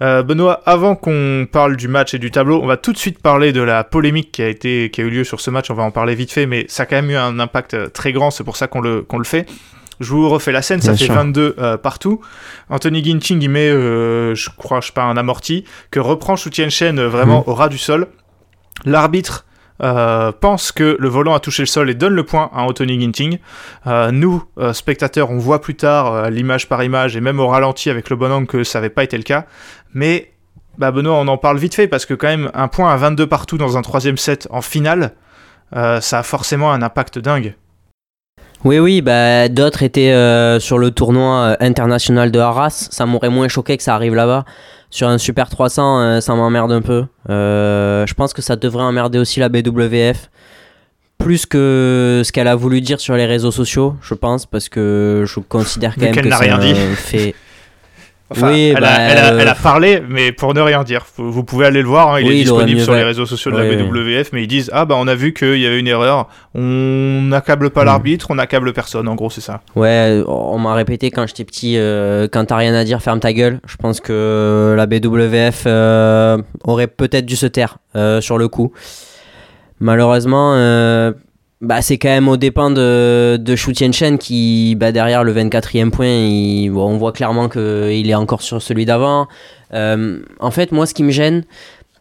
[0.03, 3.21] Euh, Benoît, avant qu'on parle du match et du tableau, on va tout de suite
[3.21, 5.71] parler de la polémique qui a, été, qui a eu lieu sur ce match.
[5.71, 7.89] On va en parler vite fait, mais ça a quand même eu un impact euh,
[7.89, 8.31] très grand.
[8.31, 9.47] C'est pour ça qu'on le, qu'on le fait.
[10.01, 11.15] Je vous refais la scène, ça Bien fait sûr.
[11.15, 12.23] 22 euh, partout.
[12.71, 16.51] Anthony Ginting, il met, euh, je crois, je sais pas, un amorti, que reprend Shu
[16.51, 18.09] Chen vraiment au ras du sol.
[18.87, 19.45] L'arbitre
[19.83, 23.01] euh, pense que le volant a touché le sol et donne le point à Anthony
[23.01, 23.39] Ginting.
[23.87, 27.91] Euh, nous, euh, spectateurs, on voit plus tard l'image par image et même au ralenti
[27.91, 29.47] avec le bon angle que ça n'avait pas été le cas.
[29.95, 30.33] Mais
[30.79, 33.27] bah Benoît, on en parle vite fait parce que quand même un point à 22
[33.27, 35.13] partout dans un troisième set en finale,
[35.73, 37.55] ça a forcément un impact dingue.
[38.65, 42.89] Oui, oui, bah, d'autres étaient sur le tournoi international de Arras.
[42.91, 44.45] Ça m'aurait moins choqué que ça arrive là-bas.
[44.91, 47.05] Sur un Super 300, euh, ça m'emmerde un peu.
[47.29, 50.31] Euh, je pense que ça devrait emmerder aussi la BWF.
[51.19, 55.25] Plus que ce qu'elle a voulu dire sur les réseaux sociaux, je pense, parce que
[55.27, 56.75] je considère quand même qu'elle que n'a rien dit.
[56.97, 57.35] fait.
[58.33, 60.85] Enfin, Oui, elle, bah, a, elle, a, euh, elle a parlé, mais pour ne rien
[60.85, 61.05] dire.
[61.17, 63.51] Vous, pouvez aller le voir, hein, il Oui, est il disponible sur les réseaux sociaux
[63.51, 63.83] de Oui, la.
[63.85, 67.23] BWF, mais ils disent Ah bah on a vu qu'il y avait une erreur, on
[67.23, 67.87] n'accable pas Hmm.
[67.87, 69.63] l'arbitre, on n'accable personne, en gros c'est ça.
[69.75, 73.33] Ouais, on m'a répété quand j'étais petit, euh, quand t'as rien à dire, ferme ta
[73.33, 73.61] gueule.
[73.67, 78.73] Je pense que la BWF euh, aurait peut-être dû se taire euh, sur le coup.
[79.81, 81.13] Malheureusement, euh,
[81.61, 85.91] bah, c'est quand même au dépend de, de Shu Chen qui, bah, derrière le 24e
[85.91, 89.29] point, il- bon, on voit clairement qu'il est encore sur celui d'avant.
[89.75, 91.45] Euh, en fait, moi, ce qui me gêne,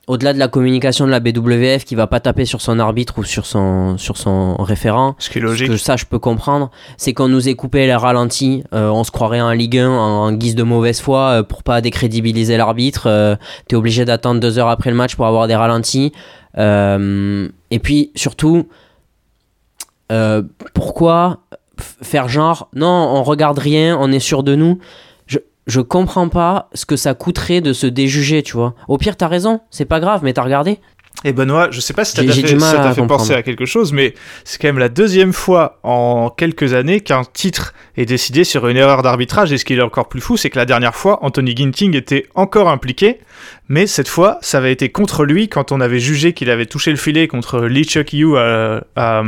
[0.08, 3.24] au-delà de la communication de la BWF qui va pas taper sur son arbitre ou
[3.24, 5.68] sur son, sur son référent, Ce qui est logique.
[5.68, 8.64] ce que ça, je peux comprendre, c'est qu'on nous ait coupé les ralentis.
[8.74, 9.94] euh, on se croirait en Ligue 1 en,
[10.26, 13.04] en guise de mauvaise foi euh, pour pas décrédibiliser l'arbitre.
[13.08, 13.36] euh,
[13.68, 16.12] T'es obligé d'attendre deux heures après le match pour avoir des ralentis.
[16.58, 18.68] Euh, et puis surtout,
[20.12, 20.44] euh,
[20.74, 21.40] pourquoi
[22.02, 24.80] faire genre non, on regarde rien, on est sûr de nous?
[25.28, 28.76] Je, je comprends pas ce que ça coûterait de se déjuger, tu vois.
[28.88, 30.80] Au pire, t'as raison, c'est pas grave, mais t'as regardé.
[31.26, 33.44] Et Benoît, je sais pas si ça t'a fait, du mal ça fait penser à
[33.44, 34.14] quelque chose, mais
[34.46, 38.78] c'est quand même la deuxième fois en quelques années qu'un titre est décidé sur une
[38.78, 39.52] erreur d'arbitrage.
[39.52, 42.26] Et ce qui est encore plus fou, c'est que la dernière fois, Anthony Ginting était
[42.36, 43.20] encore impliqué,
[43.68, 46.92] mais cette fois, ça avait été contre lui quand on avait jugé qu'il avait touché
[46.92, 49.24] le filet contre Lee Chuck Yu à, à-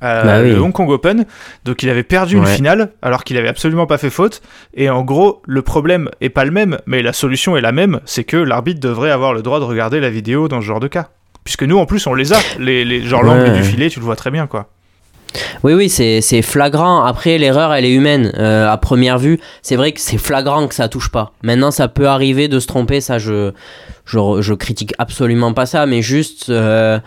[0.00, 0.50] à Bah oui.
[0.50, 1.24] le Hong Kong Open.
[1.64, 4.42] Donc il avait perdu une finale alors qu'il avait absolument pas fait faute.
[4.74, 8.00] Et en gros, le problème est pas le même, mais la solution est la même,
[8.04, 10.88] c'est que l'arbitre devrait avoir le droit de regarder la vidéo dans ce genre de
[10.88, 11.08] cas.
[11.44, 12.38] Puisque nous, en plus, on les a.
[12.58, 14.68] Les, les, genre l'angle du filet, tu le vois très bien, quoi.
[15.62, 17.02] Oui, oui, c'est flagrant.
[17.02, 18.32] Après, l'erreur, elle est humaine.
[18.38, 21.32] Euh, à première vue, c'est vrai que c'est flagrant que ça touche pas.
[21.42, 23.00] Maintenant, ça peut arriver de se tromper.
[23.00, 23.52] Ça, je,
[24.04, 26.98] je, je critique absolument pas ça, mais juste, euh,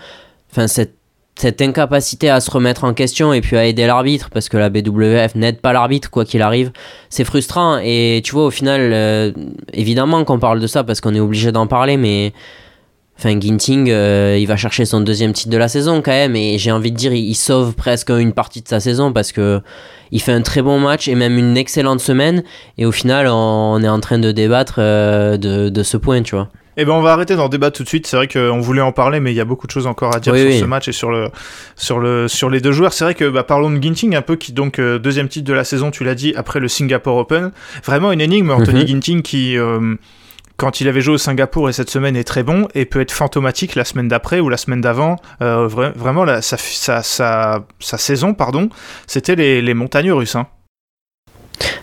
[0.51, 0.95] enfin, cette,
[1.35, 4.69] cette incapacité à se remettre en question et puis à aider l'arbitre, parce que la
[4.69, 6.71] BWF n'aide pas l'arbitre, quoi qu'il arrive,
[7.09, 7.79] c'est frustrant.
[7.83, 9.31] Et tu vois, au final, euh,
[9.73, 12.33] évidemment qu'on parle de ça parce qu'on est obligé d'en parler, mais.
[13.25, 16.57] Enfin, Ginting, euh, il va chercher son deuxième titre de la saison quand même, et
[16.57, 19.61] j'ai envie de dire, il, il sauve presque une partie de sa saison parce que
[20.11, 22.43] il fait un très bon match et même une excellente semaine,
[22.77, 26.21] et au final, on, on est en train de débattre euh, de, de ce point,
[26.21, 26.49] tu vois.
[26.75, 28.07] Eh ben, on va arrêter d'en débattre tout de suite.
[28.07, 30.19] C'est vrai qu'on voulait en parler, mais il y a beaucoup de choses encore à
[30.19, 30.59] dire Oui, sur oui.
[30.59, 31.29] ce match et sur, le,
[31.75, 32.93] sur, le, sur les deux joueurs.
[32.93, 35.53] C'est vrai que, bah, parlons de Ginting, un peu qui, donc, euh, deuxième titre de
[35.53, 37.51] la saison, tu l'as dit, après le Singapore Open.
[37.85, 38.87] Vraiment une énigme, Anthony Mhm.
[38.87, 39.55] Ginting, qui,
[40.57, 43.11] quand il avait joué au Singapour et cette semaine est très bon et peut être
[43.11, 45.15] fantomatique la semaine d'après ou la semaine d'avant.
[45.41, 48.69] Euh, vra- vraiment, la, sa, sa, sa, sa saison, pardon,
[49.07, 50.35] c'était les, les montagnes russes.
[50.35, 50.47] Hein.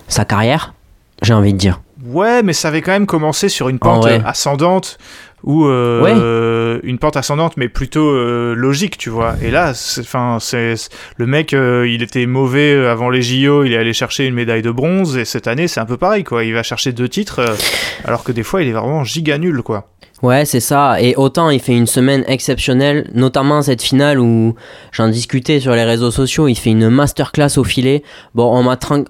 [0.09, 0.75] Sa carrière,
[1.23, 1.81] j'ai envie de dire.
[2.05, 4.97] Ouais, mais ça avait quand même commencé sur une En pente ascendante
[5.45, 9.35] ou euh, une pente ascendante, mais plutôt euh, logique, tu vois.
[9.43, 13.23] Et là, c'est- enfin, c'est c'est- le mec, euh, il était mauvais euh, avant les
[13.23, 15.97] JO, il est allé chercher une médaille de bronze, et cette année, c'est un peu
[15.97, 16.45] pareil, quoi.
[16.45, 17.55] Il va chercher deux titres, euh,
[18.05, 19.89] alors que des fois, il est vraiment giga nul, quoi.
[20.23, 21.01] Ouais, c'est ça.
[21.01, 24.55] Et autant il fait une semaine exceptionnelle, notamment cette finale où
[24.93, 28.03] j'en discutais sur les réseaux sociaux, il fait une masterclass au filet.
[28.35, 29.05] Bon, on m'a tran-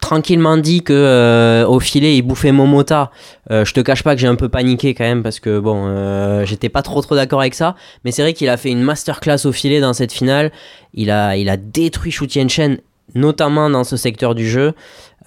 [0.00, 3.10] tranquillement dit que euh, au filet il bouffait Momota.
[3.50, 5.86] Euh, je te cache pas que j'ai un peu paniqué quand même parce que bon,
[5.88, 7.74] euh, j'étais pas trop trop d'accord avec ça.
[8.04, 10.52] Mais c'est vrai qu'il a fait une masterclass au filet dans cette finale.
[10.92, 12.78] Il a, il a détruit Shu Chen,
[13.16, 14.72] notamment dans ce secteur du jeu.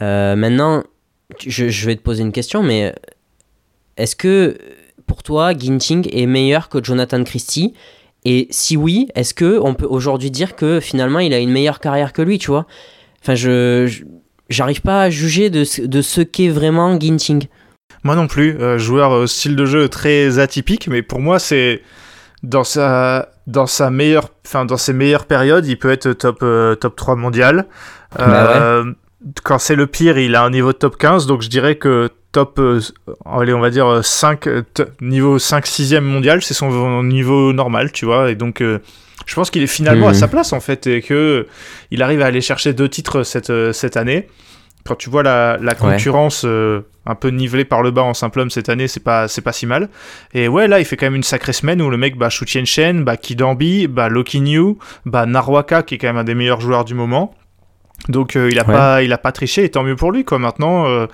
[0.01, 0.84] Euh, maintenant,
[1.45, 2.95] je vais te poser une question, mais
[3.97, 4.57] est-ce que
[5.18, 7.74] pour toi, Ginting est meilleur que Jonathan Christie?
[8.24, 11.80] Et si oui, est-ce que on peut aujourd'hui dire que finalement il a une meilleure
[11.80, 12.68] carrière que lui, tu vois?
[13.24, 14.03] Enfin, je,
[14.49, 17.47] j'arrive pas à juger de, ce- de ce qu'est vraiment Ginting.
[18.03, 21.82] Moi non plus, euh, joueur euh, style de jeu très atypique, mais pour moi c'est
[22.43, 26.76] dans sa dans sa meilleure, enfin dans ses meilleures périodes, il peut être top euh,
[26.76, 27.65] top 3 mondial.
[28.20, 28.84] Bah
[29.43, 32.09] Quand c'est le pire, il a un niveau de top 15, donc je dirais que
[32.38, 32.79] top, euh,
[33.25, 37.51] allez on va dire euh, 5 euh, t- niveau 5 6e mondial, c'est son niveau
[37.53, 38.79] normal, tu vois, et donc euh,
[39.25, 40.11] je pense qu'il est finalement Mhm.
[40.11, 41.47] à sa place en fait et que
[41.91, 44.27] il arrive à aller chercher deux titres cette euh, cette année.
[44.85, 48.39] Quand tu vois la, la concurrence euh, un peu nivelée par le bas en simple
[48.39, 49.89] homme cette année, c'est pas c'est pas si mal.
[50.33, 52.45] Et ouais, là, il fait quand même une sacrée semaine où le mec bat Shu
[52.47, 56.61] Shen, bat Kidambi, bat Loki New, bat Narwaka qui est quand même un des meilleurs
[56.61, 57.33] joueurs du moment.
[58.10, 58.74] Donc euh, il a Ouais.
[58.74, 60.39] pas il a pas triché et tant mieux pour lui quoi.
[60.39, 61.08] Maintenant, euh,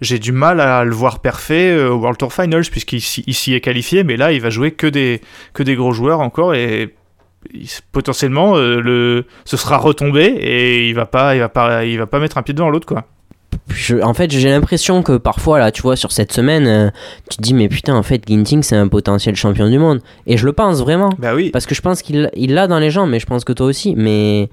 [0.00, 3.60] j'ai du mal à le voir parfait euh, au World Tour Finals puisqu'il s'y est
[3.60, 5.20] qualifié, mais là il va jouer que des
[5.52, 6.94] que des gros joueurs encore et
[7.54, 11.98] il- potentiellement euh, le ce sera retombé et il va pas il va pas il
[11.98, 13.04] va pas mettre un pied devant l'autre quoi.
[13.68, 16.90] Je- en fait, j'ai l'impression que parfois, là, tu vois, sur cette semaine, euh,
[17.30, 20.00] tu te dis, mais putain, en fait, Ginting, c'est un potentiel champion du monde.
[20.26, 21.10] Et je le pense vraiment.
[21.18, 21.50] Bah oui.
[21.50, 23.66] Parce que je pense qu'il il l'a dans les jambes, mais je pense que toi
[23.66, 23.94] aussi.
[23.96, 24.50] Mais.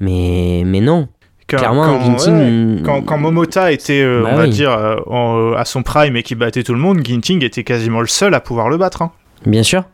[0.00, 1.08] Mais, mais non.
[1.48, 2.76] Quand- Clairement, quand- Ginting.
[2.78, 2.82] ouais.
[2.82, 6.22] Quand, quand Momota était, euh, Bah on va dire, euh, en- à son prime et
[6.24, 9.02] qui battait tout le monde, Ginting était quasiment le seul à pouvoir le battre.
[9.02, 9.12] hein.
[9.46, 9.84] Bien sûr.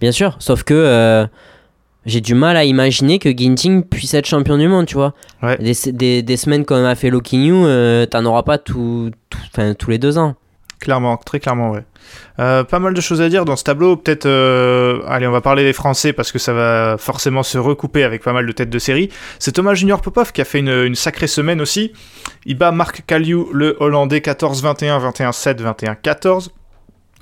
[0.00, 0.36] Bien sûr.
[0.38, 0.74] Sauf que.
[0.74, 1.26] euh,
[2.04, 5.14] j'ai du mal à imaginer que Ginting puisse être champion du monde, tu vois.
[5.42, 5.56] Ouais.
[5.58, 9.74] Des, des, des semaines comme a fait Loki New, euh, t'en auras pas tout, tout-
[9.78, 10.34] tous les deux ans.
[10.82, 11.84] Clairement, très clairement, ouais.
[12.40, 13.94] Euh, pas mal de choses à dire dans ce tableau.
[13.96, 18.02] Peut-être, euh, allez, on va parler des Français parce que ça va forcément se recouper
[18.02, 19.08] avec pas mal de têtes de série.
[19.38, 21.92] C'est Thomas Junior Popov qui a fait une, sacrée semaine aussi.
[22.46, 26.48] Il bat Marc Kaliu, le Hollandais, 14-21, 21-7, 21-14.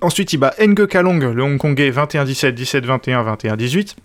[0.00, 3.96] Ensuite, il bat Nge Kalong, le Hongkongais, 21-17, 17-21, 21-18.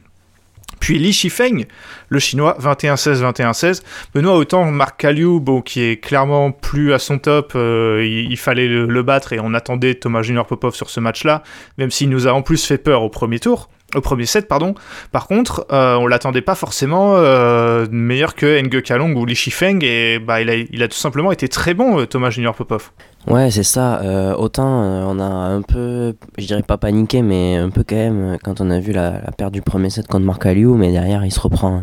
[0.79, 1.65] Puis Li Shifeng,
[2.09, 3.81] le chinois, 21-16, 21-16.
[4.13, 8.67] Benoît, autant Marc Kaliu, bon, qui est clairement plus à son top, euh, il, fallait
[8.67, 11.43] le, battre et on attendait Thomas Junior Popov sur ce match-là,
[11.77, 13.69] même s'il nous a en plus fait peur au premier tour.
[13.93, 14.75] Au premier set, pardon.
[15.11, 19.79] Par contre, euh, on l'attendait pas forcément euh, meilleur que Nge Kalong ou Li Shifeng
[19.83, 22.91] et bah, il, a, il a tout simplement été très bon, euh, Thomas Junior Popov.
[23.27, 24.01] Ouais, c'est ça.
[24.03, 27.95] Euh, autant euh, on a un peu, je dirais pas paniqué, mais un peu quand
[27.95, 30.75] même euh, quand on a vu la, la perte du premier set contre Marc Aliou,
[30.75, 31.81] mais derrière il se reprend,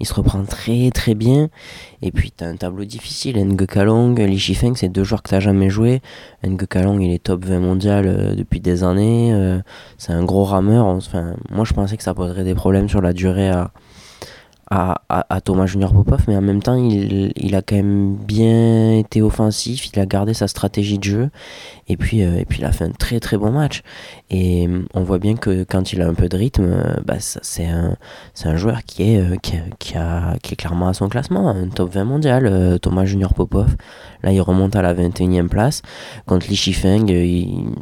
[0.00, 1.48] il se reprend très très bien.
[2.02, 3.36] Et puis t'as un tableau difficile.
[3.38, 6.02] Nge Kalong, Li Shifeng, c'est deux joueurs que t'as jamais joué.
[6.44, 9.60] Nge Kalong, il est top 20 mondial depuis des années.
[9.96, 10.86] c'est un gros rameur.
[10.86, 13.70] Enfin, moi je pensais que ça poserait des problèmes sur la durée à
[14.70, 18.98] à, à- Thomas Junior Popov, mais en même temps, il, il a quand même bien
[18.98, 21.30] été offensif, il a gardé sa stratégie de jeu,
[21.88, 23.82] et puis, euh, et puis il a fait un très très bon match.
[24.30, 27.16] Et euh, on voit bien que quand il a un peu de rythme, euh, bah,
[27.18, 27.96] c'est un,
[28.44, 31.92] un joueur qui est, qui, qui, a, qui est clairement à son classement, un top
[31.94, 33.74] 20 mondial, Thomas Junior Popov.
[34.22, 35.82] Là, il remonte à la 21e place.
[36.26, 37.74] Contre Li Shifeng, il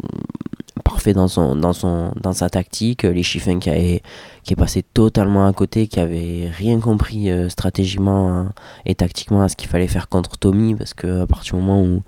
[0.84, 3.02] parfait dans son dans son dans sa tactique.
[3.04, 4.00] Li Shifeng qui, a-
[4.42, 8.52] qui est passé totalement à côté qui avait rien compris euh, stratégiquement hein,
[8.86, 11.82] et tactiquement à ce qu'il fallait faire contre Tommy parce que à partir du moment
[11.82, 12.02] où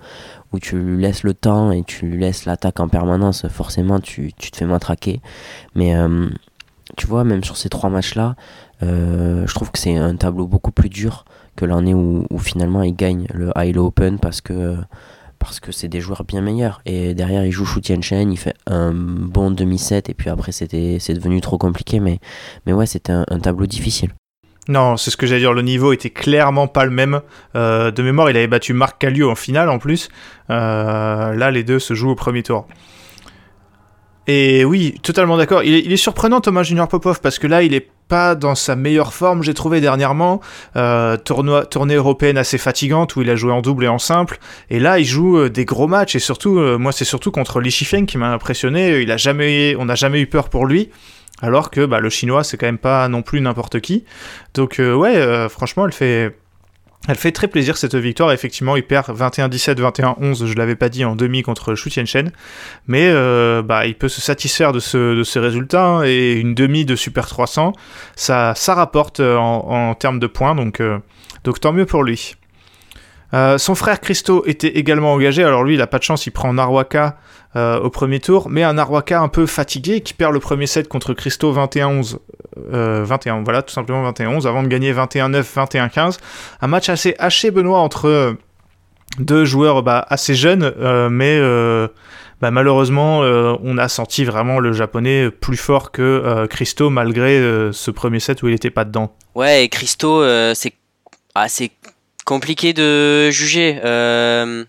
[0.53, 4.31] où tu lui laisses le temps et tu lui laisses l'attaque en permanence forcément tu,
[4.37, 5.21] tu te fais matraquer.
[5.75, 6.27] Mais euh,
[6.97, 8.35] tu vois même sur ces trois matchs là
[8.81, 12.95] je trouve que c'est un tableau beaucoup plus dur que l'année où, où finalement il
[12.95, 14.75] gagne le Hilo Open parce que
[15.41, 16.81] parce que c'est des joueurs bien meilleurs.
[16.85, 20.67] Et derrière, il joue Shu Shen, il fait un bon demi-set, et puis après, c'est
[20.71, 21.99] devenu trop compliqué.
[21.99, 22.19] Mais,
[22.65, 24.11] mais ouais, c'était un, tableau difficile.
[24.67, 27.21] Non, c'est ce que j'allais dire, le niveau était clairement pas le même.
[27.55, 30.09] Euh, de mémoire, il avait battu Marc Kaliu en finale en plus.
[30.51, 32.67] Euh, là, les deux se jouent au premier tour.
[34.27, 35.63] Et oui, totalement d'accord.
[35.63, 39.13] Il, est- surprenant Thomas Junior Popov parce que là, il est pas dans sa meilleure
[39.13, 40.41] forme, j'ai trouvé dernièrement.
[40.75, 44.37] Euh, tournoi, tournée européenne assez fatigante où il a joué en double et en simple.
[44.69, 47.59] Et là, il joue euh, des gros matchs et surtout, euh, moi, c'est surtout contre
[47.61, 48.99] Li Shifeng qui m'a impressionné.
[49.01, 50.89] Il a jamais, on n'a jamais eu peur pour lui.
[51.41, 54.03] Alors que bah, le chinois, c'est quand même pas non plus n'importe qui.
[54.53, 56.35] Donc euh, ouais, euh, franchement, elle fait,
[57.07, 58.31] elle fait très plaisir cette victoire.
[58.31, 62.31] Effectivement, il perd 21-17, 21-11, je l'avais pas dit, en demi contre Shu Tianchen.
[62.87, 65.83] Mais euh, bah, il peut se satisfaire de ce, de ce résultat.
[65.83, 67.73] hein, et une demi de Super 300,
[68.15, 70.53] ça, ça rapporte euh, en, en termes de points.
[70.53, 70.99] Donc, euh,
[71.43, 72.35] donc tant mieux pour lui.
[73.33, 75.43] Euh, son frère Christo était également engagé.
[75.43, 77.17] Alors lui, il a pas de chance, il prend Narwaka
[77.57, 80.87] euh, au premier tour, mais un Narwaka un peu fatigué qui perd le premier set
[80.87, 82.17] contre Christo 21-11.
[82.73, 86.19] Euh, 21, voilà, tout simplement 21-11, avant de gagner 21-9, 21-15.
[86.61, 88.33] Un match assez haché, Benoît, entre euh,
[89.19, 90.73] deux joueurs bah, assez jeunes,
[91.09, 91.41] mais,
[92.39, 97.37] bah, malheureusement, on a senti vraiment le japonais plus fort que Christo malgré
[97.73, 99.13] ce premier set où il n'était pas dedans.
[99.35, 100.23] Ouais, et Christo,
[100.53, 100.73] c'est
[101.35, 101.71] assez
[102.25, 103.79] compliqué de juger.
[103.83, 104.65] Euh,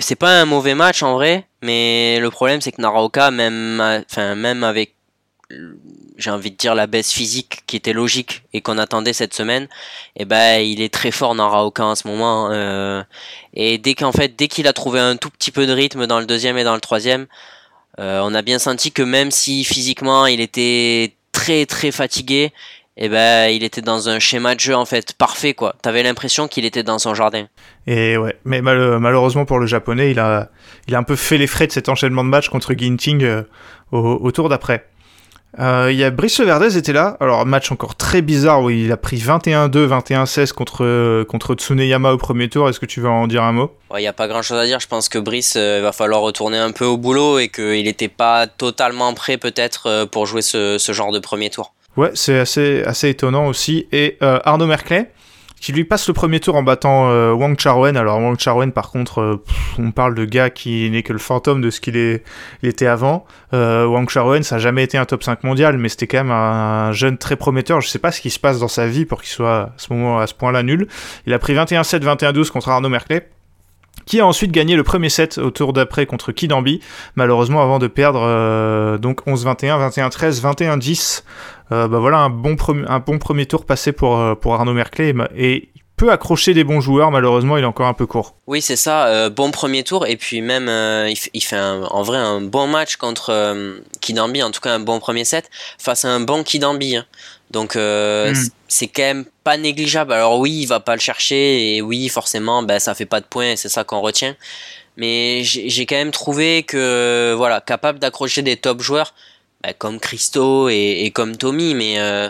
[0.00, 4.34] c'est pas un mauvais match en vrai, mais le problème c'est que Naraoka, même, enfin,
[4.34, 4.94] même avec,
[6.16, 9.68] j'ai envie de dire, la baisse physique qui était logique et qu'on attendait cette semaine,
[10.16, 12.48] et ben il est très fort Naraoka en ce moment.
[12.50, 13.02] euh,
[13.54, 16.18] et dès qu'en fait, dès qu'il a trouvé un tout petit peu de rythme dans
[16.18, 17.26] le deuxième et dans le troisième,
[18.00, 22.52] euh, on a bien senti que même si physiquement il était très très fatigué,
[22.98, 25.74] et ben il était dans un schéma de jeu en fait parfait quoi.
[25.82, 27.46] T'avais l'impression qu'il était dans son jardin.
[27.86, 30.50] Et ouais, mais mal- malheureusement pour le japonais, il a,
[30.88, 33.42] il a un peu fait les frais de cet enchaînement de matchs contre Ginting euh,
[33.92, 34.84] au, au tour d'après.
[35.58, 38.92] Euh, Il y a Brice Verdez était là, alors match encore très bizarre où il
[38.92, 43.26] a pris 21-2, 21-16 contre, contre Tsuneyama au premier tour, est-ce que tu veux en
[43.26, 43.72] dire un mot?
[43.96, 44.78] Il n'y a pas grand chose à dire.
[44.78, 48.08] Je pense que Brice euh, va falloir retourner un peu au boulot et qu'il n'était
[48.08, 51.72] pas totalement prêt peut-être euh, pour jouer ce, ce genre de premier tour.
[51.98, 53.88] Ouais, c'est assez, assez étonnant aussi.
[53.90, 55.10] Et euh, Arnaud Merclay,
[55.60, 57.96] qui lui passe le premier tour en battant euh, Wang Charwen.
[57.96, 59.42] Alors Wang Charwen, par contre, euh,
[59.80, 62.20] on parle de gars qui n'est que le fantôme de ce qu'il
[62.62, 63.26] était avant.
[63.52, 66.30] Euh, Wang Charwen, ça n'a jamais été un top 5 mondial, mais c'était quand même
[66.30, 67.80] un, jeune très prometteur.
[67.80, 69.92] Je sais pas ce qui se passe dans sa vie pour qu'il soit à ce
[69.92, 70.86] moment, à ce point-là nul.
[71.26, 73.28] Il a pris 21-7, 21-12 contre Arnaud Merclay
[74.08, 76.80] qui a ensuite gagné le premier set au tour d'après contre Kidambi,
[77.14, 81.24] malheureusement avant de perdre euh, donc 11-21, 21-13, 21-10.
[81.70, 82.56] Euh, bah voilà un bon,
[82.88, 85.68] un bon premier tour passé pour, euh, pour Arnaud Merclay et,
[85.98, 88.34] peut accrocher des bons joueurs, malheureusement il est encore un peu court.
[88.46, 89.06] Oui, c'est ça.
[89.08, 92.66] euh, bon premier tour et puis même euh, il, fait un- en vrai un bon
[92.66, 96.42] match contre euh, Kidambi, en tout cas un bon premier set face à un bon
[96.44, 96.96] Kidambi.
[96.96, 97.04] hein.
[97.50, 98.34] Donc euh, Mm.
[98.34, 100.12] c- c'est quand même pas négligeable.
[100.12, 103.26] Alors oui, il va pas le chercher et oui, forcément, ben ça fait pas de
[103.26, 104.36] points et c'est ça qu'on retient.
[104.96, 109.14] Mais j'ai quand même trouvé que voilà, capable d'accrocher des top joueurs
[109.62, 112.28] ben, comme Christo et, et comme Tommy, mais euh,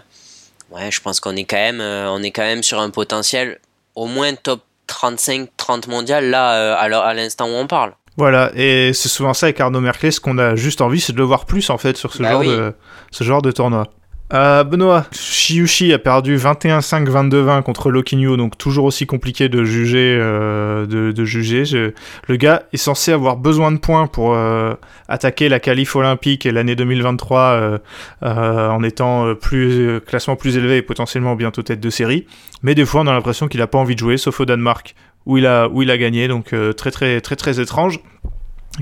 [0.70, 3.58] ouais, je pense qu'on est quand même euh, on est quand même sur un potentiel
[3.94, 7.92] au moins top 35-30 mondial là euh, à l'instant où on parle.
[8.16, 11.18] Voilà, et c'est souvent ça avec Arnaud Merclay, ce qu'on a juste envie, c'est de
[11.18, 12.48] le voir plus en fait sur ce, Bah genre, oui.
[12.48, 12.74] de,
[13.12, 13.86] ce genre de tournoi.
[14.34, 20.18] Euh, Benoît, Shiyushi a perdu 21-5, 22-20 contre Lokinyo, donc toujours aussi compliqué de juger.
[20.20, 21.64] euh, de, de juger.
[22.26, 24.74] Le gars est censé avoir besoin de points pour euh,
[25.08, 27.78] attaquer la qualif olympique et l'année 2023 euh,
[28.22, 32.26] euh, en étant plus classement plus élevé et potentiellement bientôt tête de série.
[32.62, 34.94] Mais des fois, on a l'impression qu'il a pas envie de jouer, sauf au Danemark
[35.26, 38.00] où il a où il a gagné, donc très très très très étrange.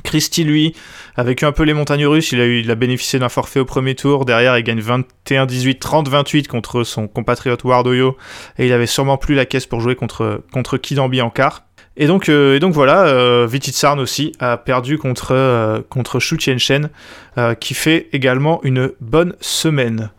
[0.04, 0.74] Christy, lui,
[1.16, 2.32] a vécu un peu les montagnes russes.
[2.32, 4.24] Il a, bénéficié d'un forfait au premier tour.
[4.24, 8.16] Derrière, il gagne 21-18, 30-28 contre son compatriote Wardoyo.
[8.58, 11.66] Et il avait sûrement plus la caisse pour jouer contre, contre Kidambi en quart.
[11.96, 16.90] Et donc, euh, voilà, euh, Vititsarn aussi a perdu contre, euh, contre Shu Tianchen,
[17.38, 20.10] euh, qui fait également une bonne semaine.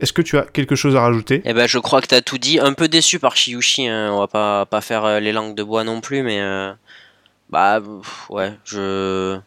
[0.00, 1.40] Est-ce que tu as quelque chose à rajouter?
[1.44, 2.58] Eh ben je crois que t'as tout dit.
[2.58, 4.10] Un peu déçu par Shiyushi, hein.
[4.12, 6.40] on va pas, pas faire les langues de bois non plus, mais
[7.52, 7.80] bah
[8.30, 9.38] ouais, je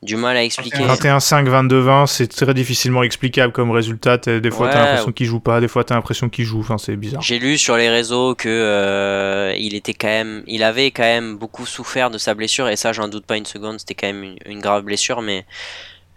[0.00, 0.78] du mal à expliquer.
[0.78, 4.16] 21-5, 22-20, c'est très difficilement explicable comme résultat.
[4.16, 6.60] Des fois, t'as l'impression qu'il joue pas, des fois, t'as l'impression qu'il joue.
[6.60, 7.20] Enfin, c'est bizarre.
[7.20, 11.36] J'ai lu sur les réseaux que euh, il était quand même, il avait quand même
[11.36, 13.80] beaucoup souffert de sa blessure et ça j'en doute pas une seconde.
[13.80, 15.44] C'était quand même une, une grave blessure, mais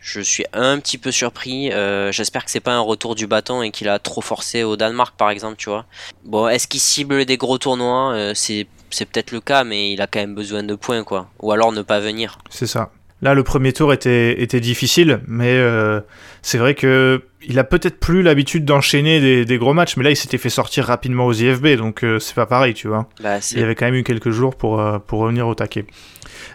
[0.02, 1.72] je suis un petit peu surpris.
[1.72, 4.76] Euh, J'espère que c'est pas un retour du bâton et qu'il a trop forcé au
[4.76, 5.86] Danemark par exemple, tu vois.
[6.26, 8.12] Bon, est-ce qu'il cible des gros tournois?
[8.14, 8.66] Euh, C'est
[9.06, 11.30] peut-être le cas, mais il a quand même besoin de points quoi.
[11.40, 12.40] Ou alors ne pas venir.
[12.50, 12.90] C'est ça.
[13.22, 16.02] Là, le premier tour était, était difficile, mais euh,
[16.42, 20.10] c'est vrai que il a peut-être plus l'habitude d'enchaîner des, des gros matchs, mais là,
[20.10, 23.08] il s'était fait sortir rapidement aux IFB, donc c'est pas pareil, tu vois.
[23.22, 25.86] Bah, Il y avait quand même eu quelques jours pour, pour revenir au taquet.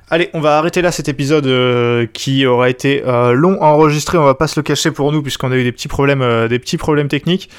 [0.08, 4.18] Allez, on va arrêter là cet épisode euh, qui aura été euh, long à enregistrer.
[4.18, 6.46] On va pas se le cacher pour nous puisqu'on a eu des petits problèmes, euh,
[6.46, 7.50] des petits problèmes techniques.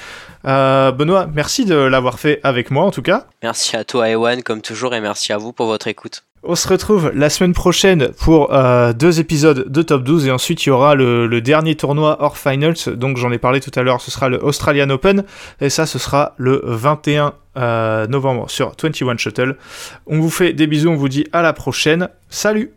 [0.46, 3.28] Benoît, merci de l'avoir fait avec moi en tout cas.
[3.44, 6.27] Merci à toi Ewan comme toujours et merci à vous pour votre écoute.
[6.50, 10.66] On se retrouve la semaine prochaine pour euh, deux épisodes de Top 12 et ensuite
[10.66, 12.78] il y aura le, dernier tournoi hors finals.
[12.96, 15.26] Donc j'en ai parlé tout à l'heure, ce sera le Australian Open
[15.60, 19.58] et ça ce sera le 21 euh, novembre sur 21 Shuttle.
[20.06, 22.08] On vous fait des bisous, on vous dit à la prochaine.
[22.30, 22.77] Salut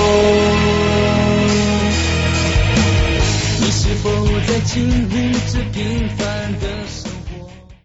[4.73, 6.70] 经历着平凡的